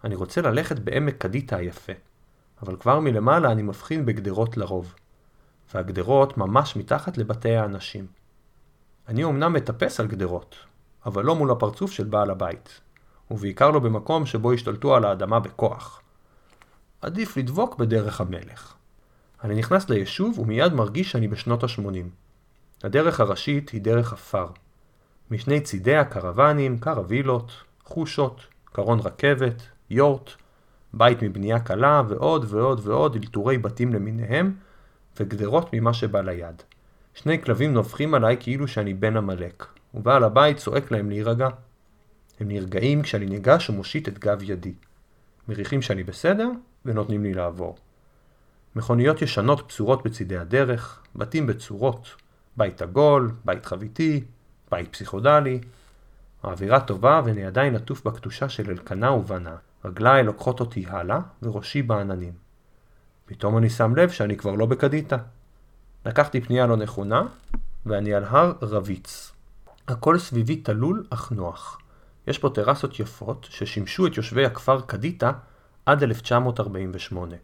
אני 0.03 0.15
רוצה 0.15 0.41
ללכת 0.41 0.79
בעמק 0.79 1.17
קדיטה 1.17 1.55
היפה, 1.55 1.93
אבל 2.61 2.75
כבר 2.75 2.99
מלמעלה 2.99 3.51
אני 3.51 3.61
מבחין 3.61 4.05
בגדרות 4.05 4.57
לרוב, 4.57 4.93
והגדרות 5.73 6.37
ממש 6.37 6.75
מתחת 6.75 7.17
לבתי 7.17 7.55
האנשים. 7.55 8.07
אני 9.07 9.23
אומנם 9.23 9.53
מטפס 9.53 9.99
על 9.99 10.07
גדרות, 10.07 10.55
אבל 11.05 11.25
לא 11.25 11.35
מול 11.35 11.51
הפרצוף 11.51 11.91
של 11.91 12.03
בעל 12.03 12.29
הבית, 12.29 12.81
ובעיקר 13.31 13.71
לא 13.71 13.79
במקום 13.79 14.25
שבו 14.25 14.51
השתלטו 14.51 14.95
על 14.95 15.05
האדמה 15.05 15.39
בכוח. 15.39 16.01
עדיף 17.01 17.37
לדבוק 17.37 17.75
בדרך 17.75 18.21
המלך. 18.21 18.73
אני 19.43 19.55
נכנס 19.55 19.89
ליישוב 19.89 20.39
ומיד 20.39 20.73
מרגיש 20.73 21.11
שאני 21.11 21.27
בשנות 21.27 21.63
ה-80. 21.63 22.28
הדרך 22.83 23.19
הראשית 23.19 23.69
היא 23.69 23.81
דרך 23.81 24.13
עפר. 24.13 24.47
משני 25.31 25.61
צידיה 25.61 26.03
קרוונים, 26.03 26.77
קרווילות, 26.77 27.51
חושות, 27.83 28.41
קרון 28.65 28.99
רכבת, 28.99 29.61
יורט, 29.89 30.31
בית 30.93 31.23
מבנייה 31.23 31.59
קלה 31.59 32.01
ועוד 32.07 32.45
ועוד 32.47 32.81
ועוד 32.83 33.15
אלתורי 33.15 33.57
בתים 33.57 33.93
למיניהם, 33.93 34.53
וגדרות 35.19 35.69
ממה 35.73 35.93
שבא 35.93 36.21
ליד. 36.21 36.63
שני 37.13 37.41
כלבים 37.41 37.73
נובחים 37.73 38.13
עליי 38.13 38.37
כאילו 38.39 38.67
שאני 38.67 38.93
בן 38.93 39.17
עמלק, 39.17 39.65
ובעל 39.93 40.23
הבית 40.23 40.57
צועק 40.57 40.91
להם 40.91 41.09
להירגע. 41.09 41.47
הם 42.39 42.47
נרגעים 42.47 43.01
כשאני 43.01 43.25
ניגש 43.25 43.69
ומושיט 43.69 44.07
את 44.07 44.19
גב 44.19 44.39
ידי. 44.43 44.73
מריחים 45.47 45.81
שאני 45.81 46.03
בסדר, 46.03 46.49
ונותנים 46.85 47.23
לי 47.23 47.33
לעבור. 47.33 47.77
מכוניות 48.75 49.21
ישנות 49.21 49.71
פזורות 49.71 50.03
בצידי 50.03 50.37
הדרך, 50.37 51.01
בתים 51.15 51.47
בצורות, 51.47 52.15
בית 52.59 52.81
עגול, 52.81 53.31
בית 53.45 53.65
חביתי, 53.65 54.23
בית 54.71 54.93
פסיכודלי. 54.93 55.59
האווירה 56.43 56.79
טובה 56.79 57.21
ואני 57.25 57.45
עדיין 57.45 57.75
עטוף 57.75 58.03
בקדושה 58.03 58.49
של 58.49 58.69
אלקנה 58.69 59.11
ובנה. 59.11 59.55
רגליי 59.85 60.23
לוקחות 60.23 60.59
אותי 60.59 60.85
הלאה, 60.87 61.19
וראשי 61.43 61.81
בעננים. 61.81 62.33
פתאום 63.25 63.57
אני 63.57 63.69
שם 63.69 63.95
לב 63.95 64.09
שאני 64.09 64.37
כבר 64.37 64.51
לא 64.51 64.65
בקדיטה. 64.65 65.17
לקחתי 66.05 66.41
פנייה 66.41 66.67
לא 66.67 66.75
נכונה, 66.77 67.23
ואני 67.85 68.13
על 68.13 68.23
הר 68.23 68.53
רביץ. 68.61 69.31
הכל 69.87 70.19
סביבי 70.19 70.55
תלול 70.55 71.05
אך 71.09 71.31
נוח. 71.31 71.77
יש 72.27 72.37
פה 72.37 72.49
טרסות 72.49 72.99
יפות 72.99 73.47
ששימשו 73.49 74.07
את 74.07 74.17
יושבי 74.17 74.45
הכפר 74.45 74.81
קדיטה 74.81 75.31
עד 75.85 76.03
1948. 76.03 77.35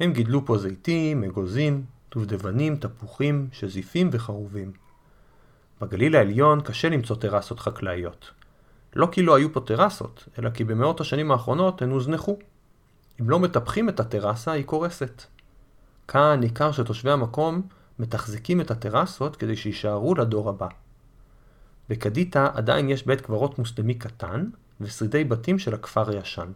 הם 0.00 0.12
גידלו 0.12 0.46
פה 0.46 0.58
זיתים, 0.58 1.24
אגוזים, 1.24 1.84
דובדבנים, 2.14 2.76
תפוחים, 2.76 3.48
שזיפים 3.52 4.10
וחרובים. 4.12 4.72
בגליל 5.80 6.16
העליון 6.16 6.60
קשה 6.60 6.88
למצוא 6.88 7.16
טרסות 7.16 7.60
חקלאיות. 7.60 8.30
לא 8.96 9.08
כי 9.12 9.22
לא 9.22 9.36
היו 9.36 9.52
פה 9.52 9.60
טרסות, 9.60 10.28
אלא 10.38 10.50
כי 10.50 10.64
במאות 10.64 11.00
השנים 11.00 11.30
האחרונות 11.30 11.82
הן 11.82 11.90
הוזנחו. 11.90 12.38
אם 13.20 13.30
לא 13.30 13.38
מטפחים 13.38 13.88
את 13.88 14.00
הטרסה, 14.00 14.52
היא 14.52 14.64
קורסת. 14.64 15.22
כאן 16.08 16.40
ניכר 16.40 16.72
שתושבי 16.72 17.10
המקום 17.10 17.62
מתחזקים 17.98 18.60
את 18.60 18.70
הטרסות 18.70 19.36
כדי 19.36 19.56
שיישארו 19.56 20.14
לדור 20.14 20.48
הבא. 20.48 20.68
בקדיטה 21.88 22.48
עדיין 22.54 22.88
יש 22.88 23.06
בית 23.06 23.20
קברות 23.20 23.58
מוסלמי 23.58 23.94
קטן, 23.94 24.50
ושרידי 24.80 25.24
בתים 25.24 25.58
של 25.58 25.74
הכפר 25.74 26.10
הישן. 26.10 26.52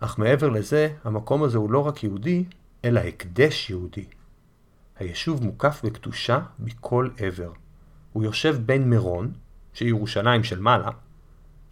אך 0.00 0.18
מעבר 0.18 0.48
לזה, 0.48 0.88
המקום 1.04 1.42
הזה 1.42 1.58
הוא 1.58 1.70
לא 1.70 1.86
רק 1.86 2.04
יהודי, 2.04 2.44
אלא 2.84 3.00
הקדש 3.00 3.70
יהודי. 3.70 4.04
היישוב 5.02 5.44
מוקף 5.44 5.80
בקדושה 5.84 6.40
מכל 6.58 7.08
עבר. 7.18 7.52
הוא 8.12 8.24
יושב 8.24 8.56
בין 8.66 8.90
מירון, 8.90 9.32
שהיא 9.72 9.88
ירושלים 9.88 10.44
של 10.44 10.60
מעלה, 10.60 10.90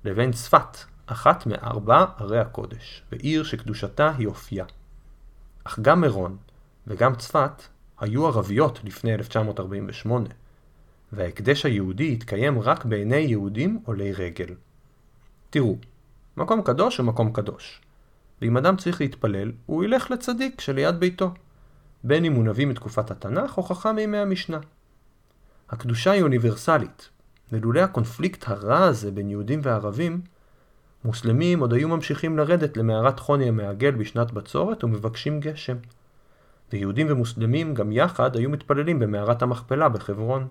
לבין 0.05 0.33
צפת, 0.33 0.79
אחת 1.07 1.47
מארבע 1.47 2.05
ערי 2.19 2.39
הקודש, 2.39 3.03
ועיר 3.13 3.45
שקדושתה 3.45 4.13
היא 4.19 4.27
אופייה. 4.27 4.65
אך 5.65 5.79
גם 5.79 6.01
מירון 6.01 6.37
וגם 6.87 7.15
צפת 7.15 7.63
היו 8.01 8.27
ערביות 8.27 8.81
לפני 8.85 9.15
1948, 9.15 10.29
וההקדש 11.13 11.67
היהודי 11.67 12.13
התקיים 12.13 12.61
רק 12.61 12.85
בעיני 12.85 13.17
יהודים 13.17 13.83
עולי 13.85 14.13
רגל. 14.13 14.55
תראו, 15.51 15.77
מקום 16.37 16.63
קדוש 16.63 16.99
הוא 16.99 17.07
מקום 17.07 17.33
קדוש, 17.33 17.81
ואם 18.43 18.57
אדם 18.57 18.77
צריך 18.77 19.01
להתפלל, 19.01 19.53
הוא 19.67 19.85
ילך 19.85 20.11
לצדיק 20.11 20.61
שליד 20.61 20.95
ביתו, 20.95 21.35
בין 22.05 22.25
אם 22.25 22.33
הוא 22.33 22.45
נביא 22.45 22.67
מתקופת 22.67 23.11
התנ"ך 23.11 23.59
או 23.59 23.63
חכם 23.63 23.95
מימי 23.95 24.19
המשנה. 24.19 24.59
הקדושה 25.71 26.11
היא 26.11 26.23
אוניברסלית, 26.23 27.09
ולולא 27.53 27.81
הקונפליקט 27.81 28.49
הרע 28.49 28.85
הזה 28.85 29.11
בין 29.11 29.31
יהודים 29.31 29.61
וערבים, 29.63 30.21
מוסלמים 31.05 31.61
עוד 31.61 31.73
היו 31.73 31.89
ממשיכים 31.89 32.39
לרדת 32.39 32.77
למערת 32.77 33.21
חוני 33.21 33.49
המעגל 33.49 33.91
בשנת 33.91 34.33
בצורת 34.33 34.85
ומבקשים 34.85 35.41
גשם. 35.41 35.77
ויהודים 36.73 37.07
ומוסלמים 37.11 37.75
גם 37.75 37.93
יחד 37.93 38.37
היו 38.37 38.51
מתפללים 38.51 38.99
במערת 38.99 39.43
המכפלה 39.43 39.89
בחברון. 39.89 40.49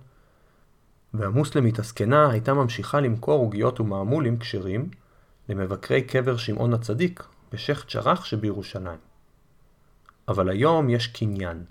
והמוסלמית 1.13 1.79
הזקנה 1.79 2.29
הייתה 2.29 2.53
ממשיכה 2.53 2.99
למכור 2.99 3.39
עוגיות 3.39 3.79
ומעמולים 3.79 4.39
כשרים 4.39 4.89
למבקרי 5.49 6.01
קבר 6.01 6.37
שמעון 6.37 6.73
הצדיק 6.73 7.23
בשייח' 7.51 7.85
ג'ראח 7.95 8.25
שבירושלים. 8.25 9.08
אבל 10.29 10.49
היום 10.49 10.89
יש 10.89 11.07
קניין. 11.07 11.63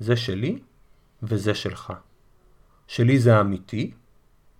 זה 0.00 0.16
שלי 0.16 0.58
וזה 1.22 1.54
שלך. 1.54 1.92
שלי 2.86 3.18
זה 3.18 3.36
האמיתי, 3.36 3.92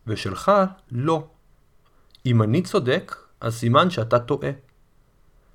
ושלך 0.07 0.53
לא. 0.91 1.29
אם 2.27 2.43
אני 2.43 2.63
צודק, 2.63 3.17
אז 3.41 3.55
סימן 3.55 3.91
שאתה 3.91 4.19
טועה. 4.19 4.51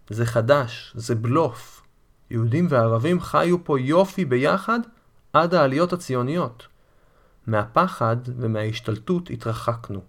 זה 0.10 0.26
חדש, 0.26 0.94
זה 0.96 1.16
בלוף. 1.16 1.82
יהודים 2.30 2.68
וערבים 2.70 3.20
חיו 3.20 3.64
פה 3.64 3.80
יופי 3.80 4.26
ביחד 4.26 4.80
עד 5.34 5.54
העליות 5.54 5.94
הציוניות. 5.94 6.68
מהפחד 7.48 8.18
ומההשתלטות 8.26 9.30
התרחקנו, 9.30 10.02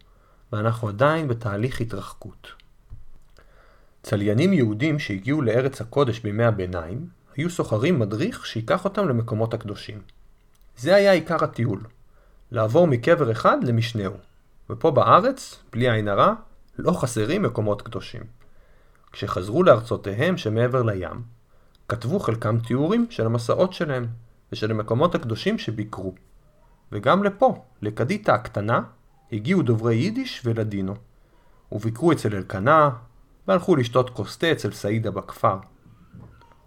ואנחנו 0.52 0.88
עדיין 0.88 1.28
בתהליך 1.28 1.80
התרחקות. 1.80 2.52
צליינים 4.02 4.52
יהודים 4.52 4.98
שהגיעו 4.98 5.42
לארץ 5.42 5.80
הקודש 5.80 6.18
בימי 6.18 6.44
הביניים, 6.44 7.08
היו 7.36 7.50
סוחרים 7.50 7.98
מדריך 7.98 8.46
שיקח 8.46 8.84
אותם 8.84 9.08
למקומות 9.08 9.54
הקדושים. 9.54 10.02
זה 10.76 10.94
היה 10.94 11.12
עיקר 11.12 11.44
הטיול, 11.44 11.80
לעבור 12.50 12.86
מקבר 12.86 13.32
אחד 13.32 13.64
למשנהו. 13.64 14.14
ופה 14.70 14.90
בארץ, 14.90 15.62
בלי 15.72 15.90
עין 15.90 16.08
הרע, 16.08 16.34
לא 16.78 16.92
חסרים 16.92 17.42
מקומות 17.42 17.82
קדושים. 17.82 18.22
כשחזרו 19.12 19.62
לארצותיהם 19.62 20.36
שמעבר 20.36 20.82
לים, 20.82 21.22
כתבו 21.88 22.18
חלקם 22.18 22.58
תיאורים 22.58 23.06
של 23.10 23.26
המסעות 23.26 23.72
שלהם 23.72 24.06
ושל 24.52 24.70
המקומות 24.70 25.14
הקדושים 25.14 25.58
שביקרו. 25.58 26.14
וגם 26.92 27.24
לפה, 27.24 27.64
לקדיטה 27.82 28.34
הקטנה, 28.34 28.80
הגיעו 29.32 29.62
דוברי 29.62 29.94
יידיש 29.94 30.42
ולדינו. 30.44 30.94
וביקרו 31.72 32.12
אצל 32.12 32.36
אלקנה, 32.36 32.90
והלכו 33.48 33.76
לשתות 33.76 34.10
כוס 34.10 34.38
תה 34.38 34.52
אצל 34.52 34.72
סעידה 34.72 35.10
בכפר. 35.10 35.56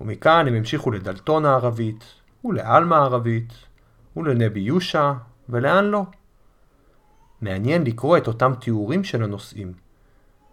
ומכאן 0.01 0.47
הם 0.47 0.53
המשיכו 0.53 0.91
לדלתון 0.91 1.45
הערבית, 1.45 2.03
ולעלמה 2.45 2.97
הערבית, 2.97 3.53
ולנבי 4.17 4.59
יושע, 4.59 5.13
ולאן 5.49 5.85
לא. 5.85 6.05
מעניין 7.41 7.83
לקרוא 7.83 8.17
את 8.17 8.27
אותם 8.27 8.53
תיאורים 8.59 9.03
של 9.03 9.23
הנושאים. 9.23 9.73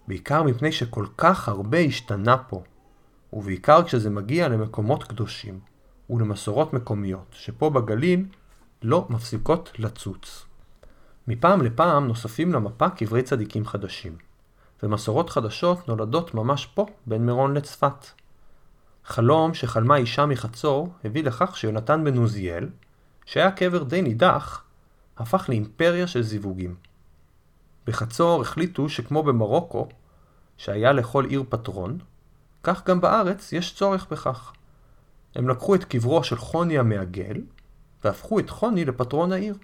בעיקר 0.09 0.42
מפני 0.42 0.72
שכל 0.72 1.07
כך 1.18 1.48
הרבה 1.48 1.78
השתנה 1.78 2.37
פה, 2.37 2.62
ובעיקר 3.33 3.83
כשזה 3.83 4.11
מגיע 4.11 4.48
למקומות 4.48 5.04
קדושים 5.04 5.61
ולמסורות 6.11 6.72
מקומיות, 6.72 7.26
שפה 7.30 7.70
בגליל 7.70 8.24
לא 8.83 9.07
מפסיקות 9.11 9.72
לצוץ. 9.78 10.46
מפעם 11.28 11.62
לפעם 11.62 12.07
נוספים 12.07 12.52
למפה 12.52 12.90
קברי 12.90 13.22
צדיקים 13.22 13.66
חדשים, 13.66 14.16
ומסורות 14.83 15.30
חדשות 15.30 15.88
נולדות 15.88 16.35
ממש 16.35 16.66
פה, 16.66 16.87
בין 17.07 17.26
מירון 17.26 17.54
לצפת. 17.54 18.23
חלום 19.05 19.55
שחלמה 19.55 19.97
אישה 19.97 20.27
מחצור 20.27 20.88
הביא 21.05 21.25
לכך 21.25 21.57
שיונתן 21.57 22.05
בן 22.05 22.17
עוזיאל, 22.17 22.69
שהיה 23.27 23.51
קבר 23.51 23.83
די 23.83 24.03
נידח, 24.03 24.64
הפך 25.19 25.49
לאימפריה 25.49 26.07
של 26.07 26.23
זיווגים. 26.23 26.75
בחצור 27.87 28.43
החליטו 28.43 28.88
שכמו 28.88 29.23
במרוקו, 29.23 29.88
שהיה 30.57 30.93
לכל 30.93 31.25
עיר 31.25 31.45
פטרון, 31.49 31.99
כך 32.62 32.87
גם 32.87 33.01
בארץ 33.01 33.53
יש 33.53 33.75
צורך 33.75 34.07
בכך. 34.11 34.53
הם 35.35 35.49
לקחו 35.49 35.75
את 35.75 35.85
קברו 35.85 36.25
של 36.25 36.37
חוני 36.37 36.79
המעגל, 36.79 37.40
והפכו 38.05 38.38
את 38.38 38.51
חוני 38.51 38.85
לפטרון 38.85 39.33
העיר. 39.33 39.59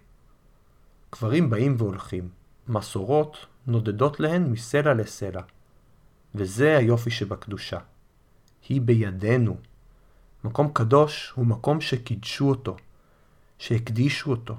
קברים 1.11 1.51
באים 1.51 1.75
והולכים, 1.79 2.29
מסורות 2.69 3.47
נודדות 3.67 4.21
להן 4.21 4.51
מסלע 4.51 4.95
לסלע. 4.95 5.43
וזה 6.35 6.77
היופי 6.77 7.11
שבקדושה. 7.11 7.79
היא 8.69 8.81
בידינו. 8.81 9.57
מקום 10.45 10.71
קדוש 10.73 11.33
הוא 11.35 11.47
מקום 11.47 11.81
שקידשו 11.81 12.49
אותו, 12.49 12.77
שהקדישו 13.59 14.31
אותו, 14.31 14.57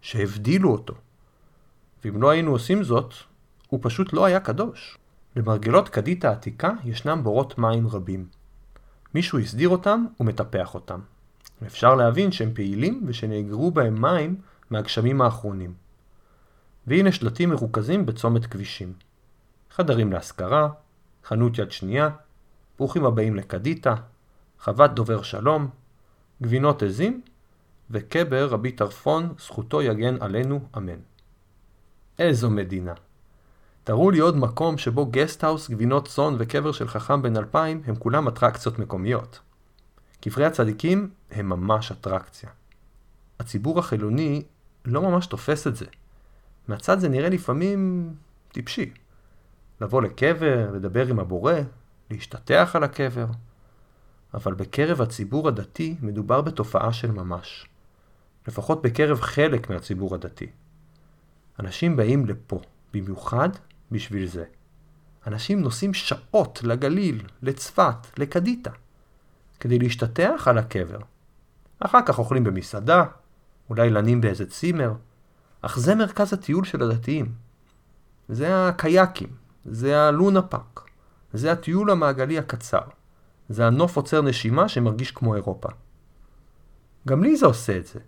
שהבדילו 0.00 0.72
אותו. 0.72 0.94
ואם 2.04 2.22
לא 2.22 2.30
היינו 2.30 2.50
עושים 2.50 2.84
זאת, 2.84 3.14
הוא 3.68 3.80
פשוט 3.82 4.12
לא 4.12 4.24
היה 4.24 4.40
קדוש. 4.40 4.98
למרגלות 5.36 5.88
כדית 5.88 6.24
העתיקה 6.24 6.70
ישנם 6.84 7.20
בורות 7.22 7.58
מים 7.58 7.88
רבים. 7.88 8.26
מישהו 9.14 9.38
הסדיר 9.38 9.68
אותם 9.68 10.04
ומטפח 10.20 10.74
אותם. 10.74 11.00
אפשר 11.66 11.94
להבין 11.94 12.32
שהם 12.32 12.54
פעילים 12.54 13.04
ושנאגרו 13.06 13.70
בהם 13.70 14.02
מים 14.02 14.40
מהגשמים 14.70 15.22
האחרונים. 15.22 15.74
והנה 16.86 17.12
שלטים 17.12 17.50
מרוכזים 17.50 18.06
בצומת 18.06 18.46
כבישים. 18.46 18.92
חדרים 19.70 20.12
להשכרה, 20.12 20.68
חנות 21.24 21.58
יד 21.58 21.70
שנייה, 21.70 22.08
ברוכים 22.78 23.04
הבאים 23.04 23.36
לקדיטה, 23.36 23.94
חוות 24.60 24.94
דובר 24.94 25.22
שלום, 25.22 25.68
גבינות 26.42 26.82
עזים 26.82 27.20
וקבר 27.90 28.48
רבי 28.48 28.72
טרפון, 28.72 29.34
זכותו 29.38 29.82
יגן 29.82 30.16
עלינו, 30.22 30.60
אמן. 30.76 30.98
איזו 32.18 32.50
מדינה. 32.50 32.94
תראו 33.84 34.10
לי 34.10 34.18
עוד 34.18 34.36
מקום 34.36 34.78
שבו 34.78 35.06
גסטהאוס, 35.06 35.70
גבינות 35.70 36.08
צאן 36.08 36.34
וקבר 36.38 36.72
של 36.72 36.88
חכם 36.88 37.22
בן 37.22 37.36
אלפיים 37.36 37.82
הם 37.86 37.96
כולם 37.96 38.28
אטרקציות 38.28 38.78
מקומיות. 38.78 39.40
קברי 40.20 40.44
הצדיקים 40.44 41.10
הם 41.30 41.48
ממש 41.48 41.92
אטרקציה. 41.92 42.50
הציבור 43.40 43.78
החילוני 43.78 44.42
לא 44.84 45.02
ממש 45.02 45.26
תופס 45.26 45.66
את 45.66 45.76
זה. 45.76 45.86
מהצד 46.68 46.98
זה 46.98 47.08
נראה 47.08 47.28
לפעמים 47.28 48.10
טיפשי. 48.52 48.92
לבוא 49.80 50.02
לקבר, 50.02 50.70
לדבר 50.74 51.06
עם 51.06 51.18
הבורא, 51.18 51.54
להשתטח 52.10 52.70
על 52.74 52.84
הקבר. 52.84 53.26
אבל 54.34 54.54
בקרב 54.54 55.02
הציבור 55.02 55.48
הדתי 55.48 55.96
מדובר 56.00 56.40
בתופעה 56.40 56.92
של 56.92 57.10
ממש. 57.10 57.66
לפחות 58.48 58.82
בקרב 58.82 59.20
חלק 59.20 59.70
מהציבור 59.70 60.14
הדתי. 60.14 60.46
אנשים 61.60 61.96
באים 61.96 62.26
לפה, 62.26 62.60
במיוחד 62.94 63.48
בשביל 63.90 64.26
זה. 64.26 64.44
אנשים 65.26 65.60
נוסעים 65.60 65.94
שעות 65.94 66.60
לגליל, 66.62 67.22
לצפת, 67.42 68.18
לקדיטה, 68.18 68.70
כדי 69.60 69.78
להשתטח 69.78 70.44
על 70.46 70.58
הקבר. 70.58 70.98
אחר 71.80 71.98
כך 72.06 72.18
אוכלים 72.18 72.44
במסעדה, 72.44 73.04
אולי 73.70 73.90
לנים 73.90 74.20
באיזה 74.20 74.46
צימר, 74.46 74.94
אך 75.62 75.78
זה 75.78 75.94
מרכז 75.94 76.32
הטיול 76.32 76.64
של 76.64 76.82
הדתיים. 76.82 77.34
זה 78.28 78.68
הקייקים, 78.68 79.28
זה 79.64 80.00
הלונה 80.00 80.42
פארק, 80.42 80.85
זה 81.36 81.52
הטיול 81.52 81.90
המעגלי 81.90 82.38
הקצר, 82.38 82.80
זה 83.48 83.66
הנוף 83.66 83.96
עוצר 83.96 84.22
נשימה 84.22 84.68
שמרגיש 84.68 85.10
כמו 85.10 85.34
אירופה. 85.34 85.68
גם 87.08 87.22
לי 87.22 87.36
זה 87.36 87.46
עושה 87.46 87.76
את 87.76 87.86
זה, 87.86 88.00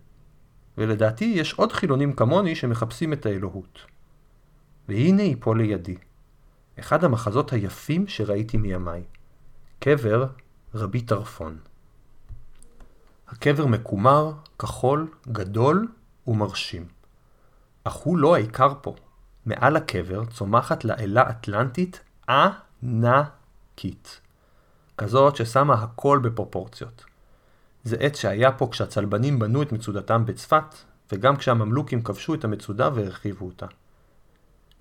ולדעתי 0.78 1.24
יש 1.24 1.52
עוד 1.52 1.72
חילונים 1.72 2.12
כמוני 2.12 2.56
שמחפשים 2.56 3.12
את 3.12 3.26
האלוהות. 3.26 3.78
והנה 4.88 5.22
היא 5.22 5.36
פה 5.40 5.56
לידי. 5.56 5.96
אחד 6.78 7.04
המחזות 7.04 7.52
היפים 7.52 8.06
שראיתי 8.06 8.56
מימיי. 8.56 9.02
קבר 9.78 10.26
רבי 10.74 11.00
טרפון. 11.00 11.58
הקבר 13.28 13.66
מקומר, 13.66 14.32
כחול, 14.58 15.10
גדול 15.28 15.88
ומרשים. 16.26 16.86
אך 17.84 17.94
הוא 17.94 18.18
לא 18.18 18.34
העיקר 18.34 18.72
פה. 18.82 18.94
מעל 19.46 19.76
הקבר 19.76 20.24
צומחת 20.24 20.84
לה 20.84 20.94
אלה 20.98 21.30
אטלנטית 21.30 22.00
ענקית. 22.82 24.20
כזאת 24.98 25.36
ששמה 25.36 25.74
הכל 25.74 26.20
בפרופורציות. 26.22 27.04
זה 27.84 27.96
עץ 28.00 28.16
שהיה 28.16 28.52
פה 28.52 28.68
כשהצלבנים 28.70 29.38
בנו 29.38 29.62
את 29.62 29.72
מצודתם 29.72 30.26
בצפת, 30.26 30.74
וגם 31.12 31.36
כשהממלוכים 31.36 32.02
כבשו 32.02 32.34
את 32.34 32.44
המצודה 32.44 32.90
והרחיבו 32.94 33.46
אותה. 33.46 33.66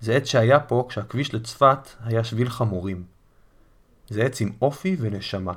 זה 0.00 0.16
עץ 0.16 0.24
שהיה 0.24 0.60
פה 0.60 0.86
כשהכביש 0.88 1.34
לצפת 1.34 1.88
היה 2.00 2.24
שביל 2.24 2.48
חמורים. 2.48 3.04
זה 4.08 4.22
עץ 4.22 4.40
עם 4.40 4.52
אופי 4.62 4.96
ונשמה. 5.00 5.52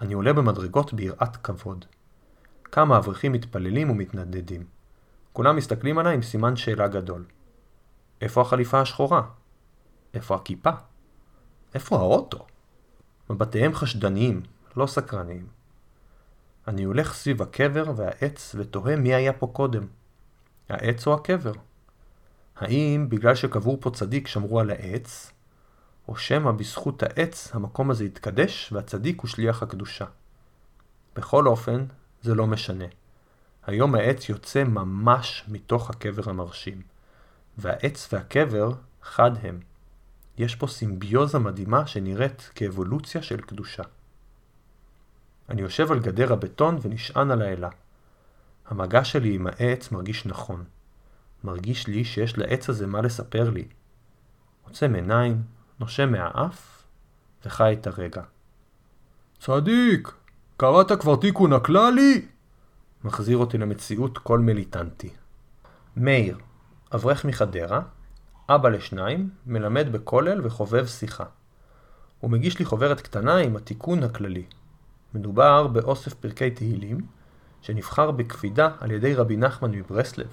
אני 0.00 0.14
עולה 0.14 0.32
במדרגות 0.32 0.92
ביראת 0.92 1.36
כבוד. 1.36 1.84
כמה 2.64 2.98
אברכים 2.98 3.32
מתפללים 3.32 3.90
ומתנדנדים. 3.90 4.64
כולם 5.32 5.56
מסתכלים 5.56 5.98
עליי 5.98 6.14
עם 6.14 6.22
סימן 6.22 6.56
שאלה 6.56 6.88
גדול. 6.88 7.24
איפה 8.20 8.40
החליפה 8.40 8.80
השחורה? 8.80 9.22
איפה 10.14 10.34
הכיפה? 10.34 10.70
איפה 11.76 11.96
האוטו? 11.96 12.46
מבטיהם 13.30 13.74
חשדניים, 13.74 14.42
לא 14.76 14.86
סקרניים. 14.86 15.46
אני 16.68 16.84
הולך 16.84 17.14
סביב 17.14 17.42
הקבר 17.42 17.92
והעץ 17.96 18.54
ותוהה 18.58 18.96
מי 18.96 19.14
היה 19.14 19.32
פה 19.32 19.46
קודם. 19.46 19.86
העץ 20.68 21.06
או 21.06 21.14
הקבר? 21.14 21.52
האם 22.56 23.06
בגלל 23.08 23.34
שקבור 23.34 23.78
פה 23.80 23.90
צדיק 23.90 24.28
שמרו 24.28 24.60
על 24.60 24.70
העץ, 24.70 25.32
או 26.08 26.16
שמא 26.16 26.52
בזכות 26.52 27.02
העץ 27.02 27.54
המקום 27.54 27.90
הזה 27.90 28.04
התקדש 28.04 28.72
והצדיק 28.72 29.20
הוא 29.20 29.28
שליח 29.28 29.62
הקדושה. 29.62 30.04
בכל 31.16 31.46
אופן, 31.46 31.84
זה 32.22 32.34
לא 32.34 32.46
משנה. 32.46 32.86
היום 33.66 33.94
העץ 33.94 34.28
יוצא 34.28 34.64
ממש 34.64 35.44
מתוך 35.48 35.90
הקבר 35.90 36.30
המרשים, 36.30 36.82
והעץ 37.58 38.08
והקבר 38.12 38.72
חד 39.02 39.30
הם. 39.42 39.60
יש 40.38 40.54
פה 40.54 40.66
סימביוזה 40.66 41.38
מדהימה 41.38 41.86
שנראית 41.86 42.50
כאבולוציה 42.54 43.22
של 43.22 43.40
קדושה. 43.40 43.82
אני 45.48 45.62
יושב 45.62 45.92
על 45.92 45.98
גדר 45.98 46.32
הבטון 46.32 46.78
ונשען 46.82 47.30
על 47.30 47.42
האלה. 47.42 47.68
המגע 48.66 49.04
שלי 49.04 49.34
עם 49.34 49.46
העץ 49.46 49.90
מרגיש 49.92 50.26
נכון. 50.26 50.64
מרגיש 51.44 51.86
לי 51.86 52.04
שיש 52.04 52.38
לעץ 52.38 52.68
הזה 52.68 52.86
מה 52.86 53.00
לספר 53.00 53.50
לי. 53.50 53.68
עוצם 54.64 54.94
עיניים, 54.94 55.42
נושם 55.80 56.12
מהאף, 56.12 56.82
וחי 57.44 57.76
את 57.80 57.86
הרגע. 57.86 58.22
צדיק, 59.40 60.12
קראת 60.56 60.92
כבר 61.00 61.16
תיקון 61.16 61.52
הכללי? 61.52 62.26
מחזיר 63.04 63.36
אותי 63.36 63.58
למציאות 63.58 64.18
כל 64.18 64.38
מיליטנטי. 64.38 65.10
מאיר, 65.96 66.38
אברך 66.94 67.24
מחדרה, 67.24 67.80
אבא 68.48 68.68
לשניים, 68.68 69.30
מלמד 69.46 69.92
בכולל 69.92 70.46
וחובב 70.46 70.86
שיחה. 70.86 71.24
הוא 72.20 72.30
מגיש 72.30 72.58
לי 72.58 72.64
חוברת 72.64 73.00
קטנה 73.00 73.36
עם 73.36 73.56
התיקון 73.56 74.02
הכללי. 74.02 74.44
מדובר 75.14 75.66
באוסף 75.66 76.14
פרקי 76.14 76.50
תהילים, 76.50 77.00
שנבחר 77.62 78.10
בקפידה 78.10 78.68
על 78.80 78.90
ידי 78.90 79.14
רבי 79.14 79.36
נחמן 79.36 79.70
מברסלב, 79.70 80.26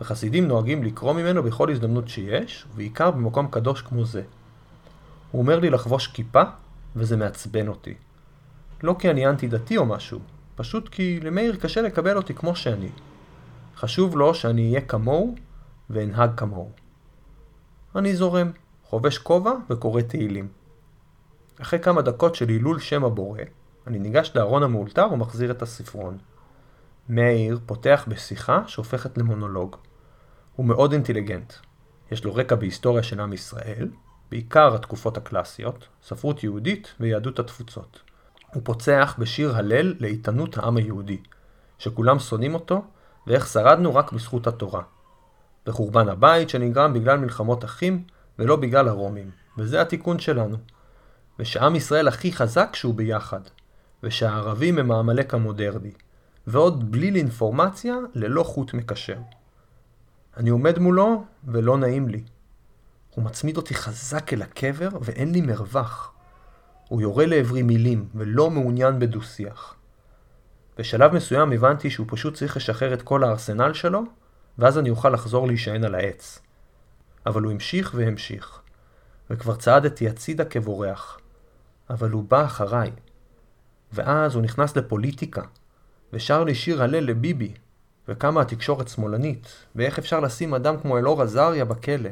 וחסידים 0.00 0.48
נוהגים 0.48 0.82
לקרוא 0.82 1.12
ממנו 1.12 1.42
בכל 1.42 1.70
הזדמנות 1.70 2.08
שיש, 2.08 2.66
ובעיקר 2.72 3.10
במקום 3.10 3.46
קדוש 3.50 3.82
כמו 3.82 4.04
זה. 4.04 4.22
הוא 5.30 5.42
אומר 5.42 5.58
לי 5.58 5.70
לחבוש 5.70 6.06
כיפה, 6.06 6.42
וזה 6.96 7.16
מעצבן 7.16 7.68
אותי. 7.68 7.94
לא 8.82 8.96
כי 8.98 9.10
אני 9.10 9.26
אנטי 9.26 9.48
דתי 9.48 9.76
או 9.76 9.86
משהו, 9.86 10.20
פשוט 10.54 10.88
כי 10.88 11.20
למאיר 11.20 11.56
קשה 11.56 11.82
לקבל 11.82 12.16
אותי 12.16 12.34
כמו 12.34 12.56
שאני. 12.56 12.90
חשוב 13.76 14.16
לו 14.16 14.34
שאני 14.34 14.68
אהיה 14.68 14.80
כמוהו, 14.80 15.34
ואנהג 15.90 16.30
כמוהו. 16.36 16.70
אני 17.96 18.16
זורם, 18.16 18.50
חובש 18.84 19.18
כובע 19.18 19.52
וקורא 19.70 20.02
תהילים. 20.02 20.48
אחרי 21.60 21.78
כמה 21.78 22.02
דקות 22.02 22.34
של 22.34 22.48
הילול 22.48 22.78
שם 22.78 23.04
הבורא, 23.04 23.40
אני 23.86 23.98
ניגש 23.98 24.32
לארון 24.34 24.62
המאולתר 24.62 25.06
ומחזיר 25.12 25.50
את 25.50 25.62
הספרון. 25.62 26.18
מאיר 27.08 27.58
פותח 27.66 28.04
בשיחה 28.08 28.62
שהופכת 28.66 29.18
למונולוג. 29.18 29.76
הוא 30.56 30.66
מאוד 30.66 30.92
אינטליגנט. 30.92 31.52
יש 32.10 32.24
לו 32.24 32.34
רקע 32.34 32.54
בהיסטוריה 32.54 33.02
של 33.02 33.20
עם 33.20 33.32
ישראל, 33.32 33.88
בעיקר 34.30 34.74
התקופות 34.74 35.16
הקלאסיות, 35.16 35.88
ספרות 36.02 36.44
יהודית 36.44 36.94
ויהדות 37.00 37.38
התפוצות. 37.38 38.00
הוא 38.54 38.62
פוצח 38.64 39.16
בשיר 39.18 39.56
הלל 39.56 39.94
לאיתנות 40.00 40.58
העם 40.58 40.76
היהודי, 40.76 41.18
שכולם 41.78 42.18
שונאים 42.18 42.54
אותו, 42.54 42.82
ואיך 43.26 43.46
שרדנו 43.46 43.94
רק 43.94 44.12
בזכות 44.12 44.46
התורה. 44.46 44.82
וחורבן 45.66 46.08
הבית 46.08 46.48
שנגרם 46.48 46.92
בגלל 46.94 47.18
מלחמות 47.18 47.64
אחים, 47.64 48.04
ולא 48.38 48.56
בגלל 48.56 48.88
הרומים, 48.88 49.30
וזה 49.58 49.80
התיקון 49.80 50.18
שלנו. 50.18 50.56
ושעם 51.38 51.76
ישראל 51.76 52.08
הכי 52.08 52.32
חזק 52.32 52.70
שהוא 52.74 52.94
ביחד, 52.94 53.40
ושהערבים 54.02 54.78
הם 54.78 54.90
העמלק 54.90 55.34
המודרני, 55.34 55.92
ועוד 56.46 56.92
בליל 56.92 57.16
אינפורמציה 57.16 57.94
ללא 58.14 58.42
חוט 58.42 58.74
מקשר. 58.74 59.16
אני 60.36 60.50
עומד 60.50 60.78
מולו 60.78 61.24
ולא 61.44 61.78
נעים 61.78 62.08
לי. 62.08 62.22
הוא 63.14 63.24
מצמיד 63.24 63.56
אותי 63.56 63.74
חזק 63.74 64.32
אל 64.32 64.42
הקבר 64.42 64.88
ואין 65.00 65.32
לי 65.32 65.40
מרווח. 65.40 66.12
הוא 66.88 67.00
יורה 67.00 67.26
לעברי 67.26 67.62
מילים 67.62 68.08
ולא 68.14 68.50
מעוניין 68.50 68.98
בדו-שיח. 68.98 69.74
בשלב 70.78 71.14
מסוים 71.14 71.52
הבנתי 71.52 71.90
שהוא 71.90 72.06
פשוט 72.10 72.34
צריך 72.34 72.56
לשחרר 72.56 72.94
את 72.94 73.02
כל 73.02 73.24
הארסנל 73.24 73.72
שלו, 73.72 74.02
ואז 74.60 74.78
אני 74.78 74.90
אוכל 74.90 75.10
לחזור 75.10 75.46
להישען 75.46 75.84
על 75.84 75.94
העץ. 75.94 76.38
אבל 77.26 77.42
הוא 77.42 77.52
המשיך 77.52 77.92
והמשיך, 77.96 78.60
וכבר 79.30 79.56
צעדתי 79.56 80.08
הצידה 80.08 80.44
כבורח. 80.44 81.18
אבל 81.90 82.10
הוא 82.10 82.24
בא 82.28 82.44
אחריי. 82.44 82.90
ואז 83.92 84.34
הוא 84.34 84.42
נכנס 84.42 84.76
לפוליטיקה, 84.76 85.42
ושר 86.12 86.44
לי 86.44 86.54
שיר 86.54 86.82
הלל 86.82 87.04
לביבי, 87.04 87.52
וכמה 88.08 88.40
התקשורת 88.40 88.88
שמאלנית, 88.88 89.66
ואיך 89.76 89.98
אפשר 89.98 90.20
לשים 90.20 90.54
אדם 90.54 90.80
כמו 90.80 90.98
אלאור 90.98 91.22
עזריה 91.22 91.64
בכלא, 91.64 92.10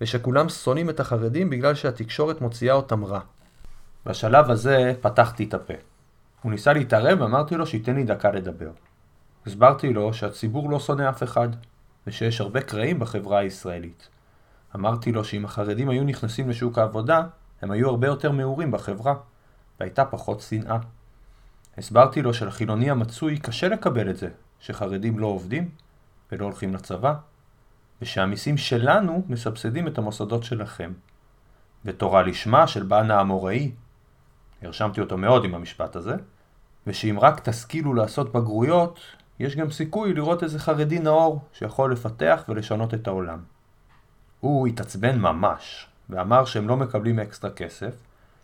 ושכולם 0.00 0.48
שונאים 0.48 0.90
את 0.90 1.00
החרדים 1.00 1.50
בגלל 1.50 1.74
שהתקשורת 1.74 2.40
מוציאה 2.40 2.74
אותם 2.74 3.04
רע. 3.04 3.20
בשלב 4.06 4.50
הזה 4.50 4.92
פתחתי 5.00 5.44
את 5.44 5.54
הפה. 5.54 5.74
הוא 6.42 6.52
ניסה 6.52 6.72
להתערב 6.72 7.20
ואמרתי 7.20 7.54
לו 7.54 7.66
שייתן 7.66 7.94
לי 7.94 8.04
דקה 8.04 8.30
לדבר. 8.30 8.70
הסברתי 9.46 9.92
לו 9.92 10.14
שהציבור 10.14 10.70
לא 10.70 10.80
שונא 10.80 11.08
אף 11.08 11.22
אחד, 11.22 11.48
ושיש 12.06 12.40
הרבה 12.40 12.60
קרעים 12.60 12.98
בחברה 12.98 13.38
הישראלית. 13.38 14.08
אמרתי 14.74 15.12
לו 15.12 15.24
שאם 15.24 15.44
החרדים 15.44 15.88
היו 15.88 16.04
נכנסים 16.04 16.50
לשוק 16.50 16.78
העבודה, 16.78 17.22
הם 17.62 17.70
היו 17.70 17.88
הרבה 17.88 18.06
יותר 18.06 18.32
מעורים 18.32 18.70
בחברה, 18.70 19.14
והייתה 19.80 20.04
פחות 20.04 20.40
שנאה. 20.40 20.78
הסברתי 21.78 22.22
לו 22.22 22.34
שלחילוני 22.34 22.90
המצוי 22.90 23.38
קשה 23.38 23.68
לקבל 23.68 24.10
את 24.10 24.16
זה, 24.16 24.28
שחרדים 24.60 25.18
לא 25.18 25.26
עובדים 25.26 25.68
ולא 26.32 26.44
הולכים 26.44 26.74
לצבא, 26.74 27.14
ושהמיסים 28.02 28.56
שלנו 28.56 29.24
מסבסדים 29.28 29.88
את 29.88 29.98
המוסדות 29.98 30.44
שלכם. 30.44 30.92
ותורה 31.84 32.22
לשמה 32.22 32.66
של 32.66 32.82
בנה 32.82 33.18
האמוראי, 33.18 33.72
הרשמתי 34.62 35.00
אותו 35.00 35.16
מאוד 35.16 35.44
עם 35.44 35.54
המשפט 35.54 35.96
הזה, 35.96 36.14
ושאם 36.86 37.18
רק 37.20 37.48
תשכילו 37.48 37.94
לעשות 37.94 38.32
בגרויות, 38.32 39.00
יש 39.40 39.56
גם 39.56 39.70
סיכוי 39.70 40.14
לראות 40.14 40.42
איזה 40.42 40.58
חרדי 40.58 40.98
נאור 40.98 41.40
שיכול 41.52 41.92
לפתח 41.92 42.44
ולשנות 42.48 42.94
את 42.94 43.06
העולם. 43.06 43.38
הוא 44.40 44.66
התעצבן 44.66 45.18
ממש, 45.18 45.86
ואמר 46.10 46.44
שהם 46.44 46.68
לא 46.68 46.76
מקבלים 46.76 47.18
אקסטרה 47.18 47.50
כסף, 47.50 47.94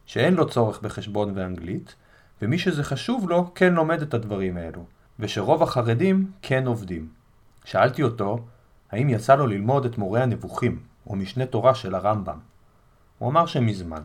שאין 0.06 0.34
לו 0.34 0.48
צורך 0.48 0.80
בחשבון 0.82 1.32
ואנגלית, 1.34 1.94
ומי 2.42 2.58
שזה 2.58 2.84
חשוב 2.84 3.28
לו 3.28 3.54
כן 3.54 3.74
לומד 3.74 4.02
את 4.02 4.14
הדברים 4.14 4.56
האלו, 4.56 4.84
ושרוב 5.18 5.62
החרדים 5.62 6.30
כן 6.42 6.66
עובדים. 6.66 7.08
שאלתי 7.64 8.02
אותו, 8.02 8.38
האם 8.90 9.08
יצא 9.08 9.34
לו 9.34 9.46
ללמוד 9.46 9.84
את 9.84 9.98
מורה 9.98 10.22
הנבוכים, 10.22 10.82
או 11.06 11.16
משנה 11.16 11.46
תורה 11.46 11.74
של 11.74 11.94
הרמב"ם. 11.94 12.38
הוא 13.18 13.30
אמר 13.30 13.46
שמזמן. 13.46 14.02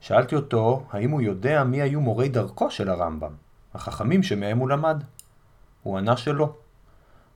שאלתי 0.00 0.34
אותו, 0.34 0.86
האם 0.90 1.10
הוא 1.10 1.20
יודע 1.20 1.64
מי 1.64 1.82
היו 1.82 2.00
מורי 2.00 2.28
דרכו 2.28 2.70
של 2.70 2.88
הרמב"ם, 2.88 3.32
החכמים 3.74 4.22
שמהם 4.22 4.58
הוא 4.58 4.68
למד. 4.68 5.02
הוא 5.86 5.98
ענה 5.98 6.16
שלא. 6.16 6.56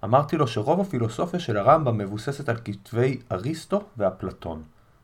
אמרתי 0.04 0.36
לו 0.36 0.46
שרוב 0.46 0.80
הפילוסופיה 0.80 1.40
של 1.40 1.56
הרמב"ם 1.56 1.98
מבוססת 1.98 2.48
על 2.48 2.56
כתבי 2.64 3.20
אריסטו 3.32 3.82
ואפלטון, 3.96 4.62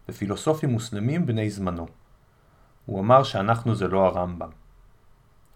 ופילוסופים 0.08 0.70
מוסלמים 0.70 1.26
בני 1.26 1.50
זמנו. 1.50 1.86
הוא 2.86 3.00
אמר 3.00 3.22
שאנחנו 3.22 3.74
זה 3.74 3.88
לא 3.88 4.06
הרמב"ם. 4.06 4.48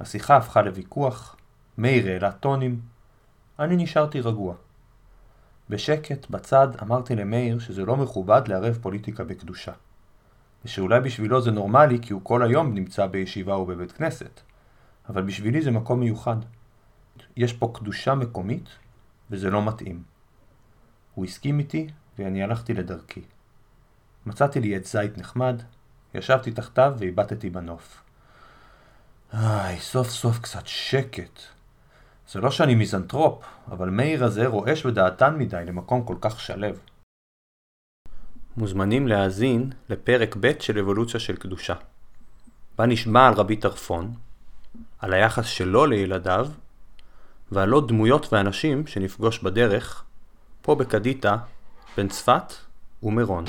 השיחה 0.00 0.36
הפכה 0.36 0.62
לוויכוח, 0.62 1.36
מאיר 1.78 2.06
העלה 2.06 2.32
טונים, 2.32 2.80
אני 3.58 3.76
נשארתי 3.76 4.20
רגוע. 4.20 4.54
בשקט, 5.70 6.30
בצד, 6.30 6.68
אמרתי 6.82 7.16
למאיר 7.16 7.58
שזה 7.58 7.84
לא 7.84 7.96
מכובד 7.96 8.48
לערב 8.48 8.78
פוליטיקה 8.82 9.24
בקדושה. 9.24 9.72
ושאולי 10.64 11.00
בשבילו 11.00 11.40
זה 11.42 11.50
נורמלי 11.50 11.98
כי 12.02 12.12
הוא 12.12 12.20
כל 12.24 12.42
היום 12.42 12.74
נמצא 12.74 13.06
בישיבה 13.06 13.54
או 13.54 13.66
בבית 13.66 13.92
כנסת, 13.92 14.40
אבל 15.08 15.22
בשבילי 15.22 15.62
זה 15.62 15.70
מקום 15.70 16.00
מיוחד. 16.00 16.36
יש 17.36 17.52
פה 17.52 17.70
קדושה 17.74 18.14
מקומית, 18.14 18.68
וזה 19.30 19.50
לא 19.50 19.64
מתאים. 19.64 20.02
הוא 21.14 21.24
הסכים 21.24 21.58
איתי, 21.58 21.88
ואני 22.18 22.42
הלכתי 22.42 22.74
לדרכי. 22.74 23.22
מצאתי 24.26 24.60
לי 24.60 24.76
עץ 24.76 24.92
זית 24.92 25.18
נחמד, 25.18 25.62
ישבתי 26.14 26.52
תחתיו 26.52 26.94
והבטתי 26.98 27.50
בנוף. 27.50 28.02
איי, 29.32 29.78
סוף 29.78 30.10
סוף 30.10 30.38
קצת 30.38 30.66
שקט. 30.66 31.40
זה 32.28 32.40
לא 32.40 32.50
שאני 32.50 32.74
מיזנטרופ, 32.74 33.44
אבל 33.70 33.90
מאיר 33.90 34.24
הזה 34.24 34.46
רועש 34.46 34.84
ודעתן 34.84 35.38
מדי 35.38 35.64
למקום 35.66 36.04
כל 36.04 36.16
כך 36.20 36.40
שלו. 36.40 36.68
מוזמנים 38.56 39.08
להאזין 39.08 39.70
לפרק 39.88 40.36
ב' 40.40 40.60
של 40.60 40.78
אבולוציה 40.78 41.20
של 41.20 41.36
קדושה. 41.36 41.74
בה 42.78 42.86
נשמע 42.86 43.28
על 43.28 43.34
רבי 43.34 43.56
טרפון, 43.56 44.14
על 44.98 45.12
היחס 45.12 45.46
שלו 45.46 45.86
לילדיו, 45.86 46.48
עוד 47.72 47.88
דמויות 47.88 48.32
ואנשים 48.32 48.86
שנפגוש 48.86 49.38
בדרך, 49.38 50.04
פה 50.62 50.74
בקדיטה, 50.74 51.36
בין 51.96 52.08
צפת 52.08 52.52
ומירון. 53.02 53.44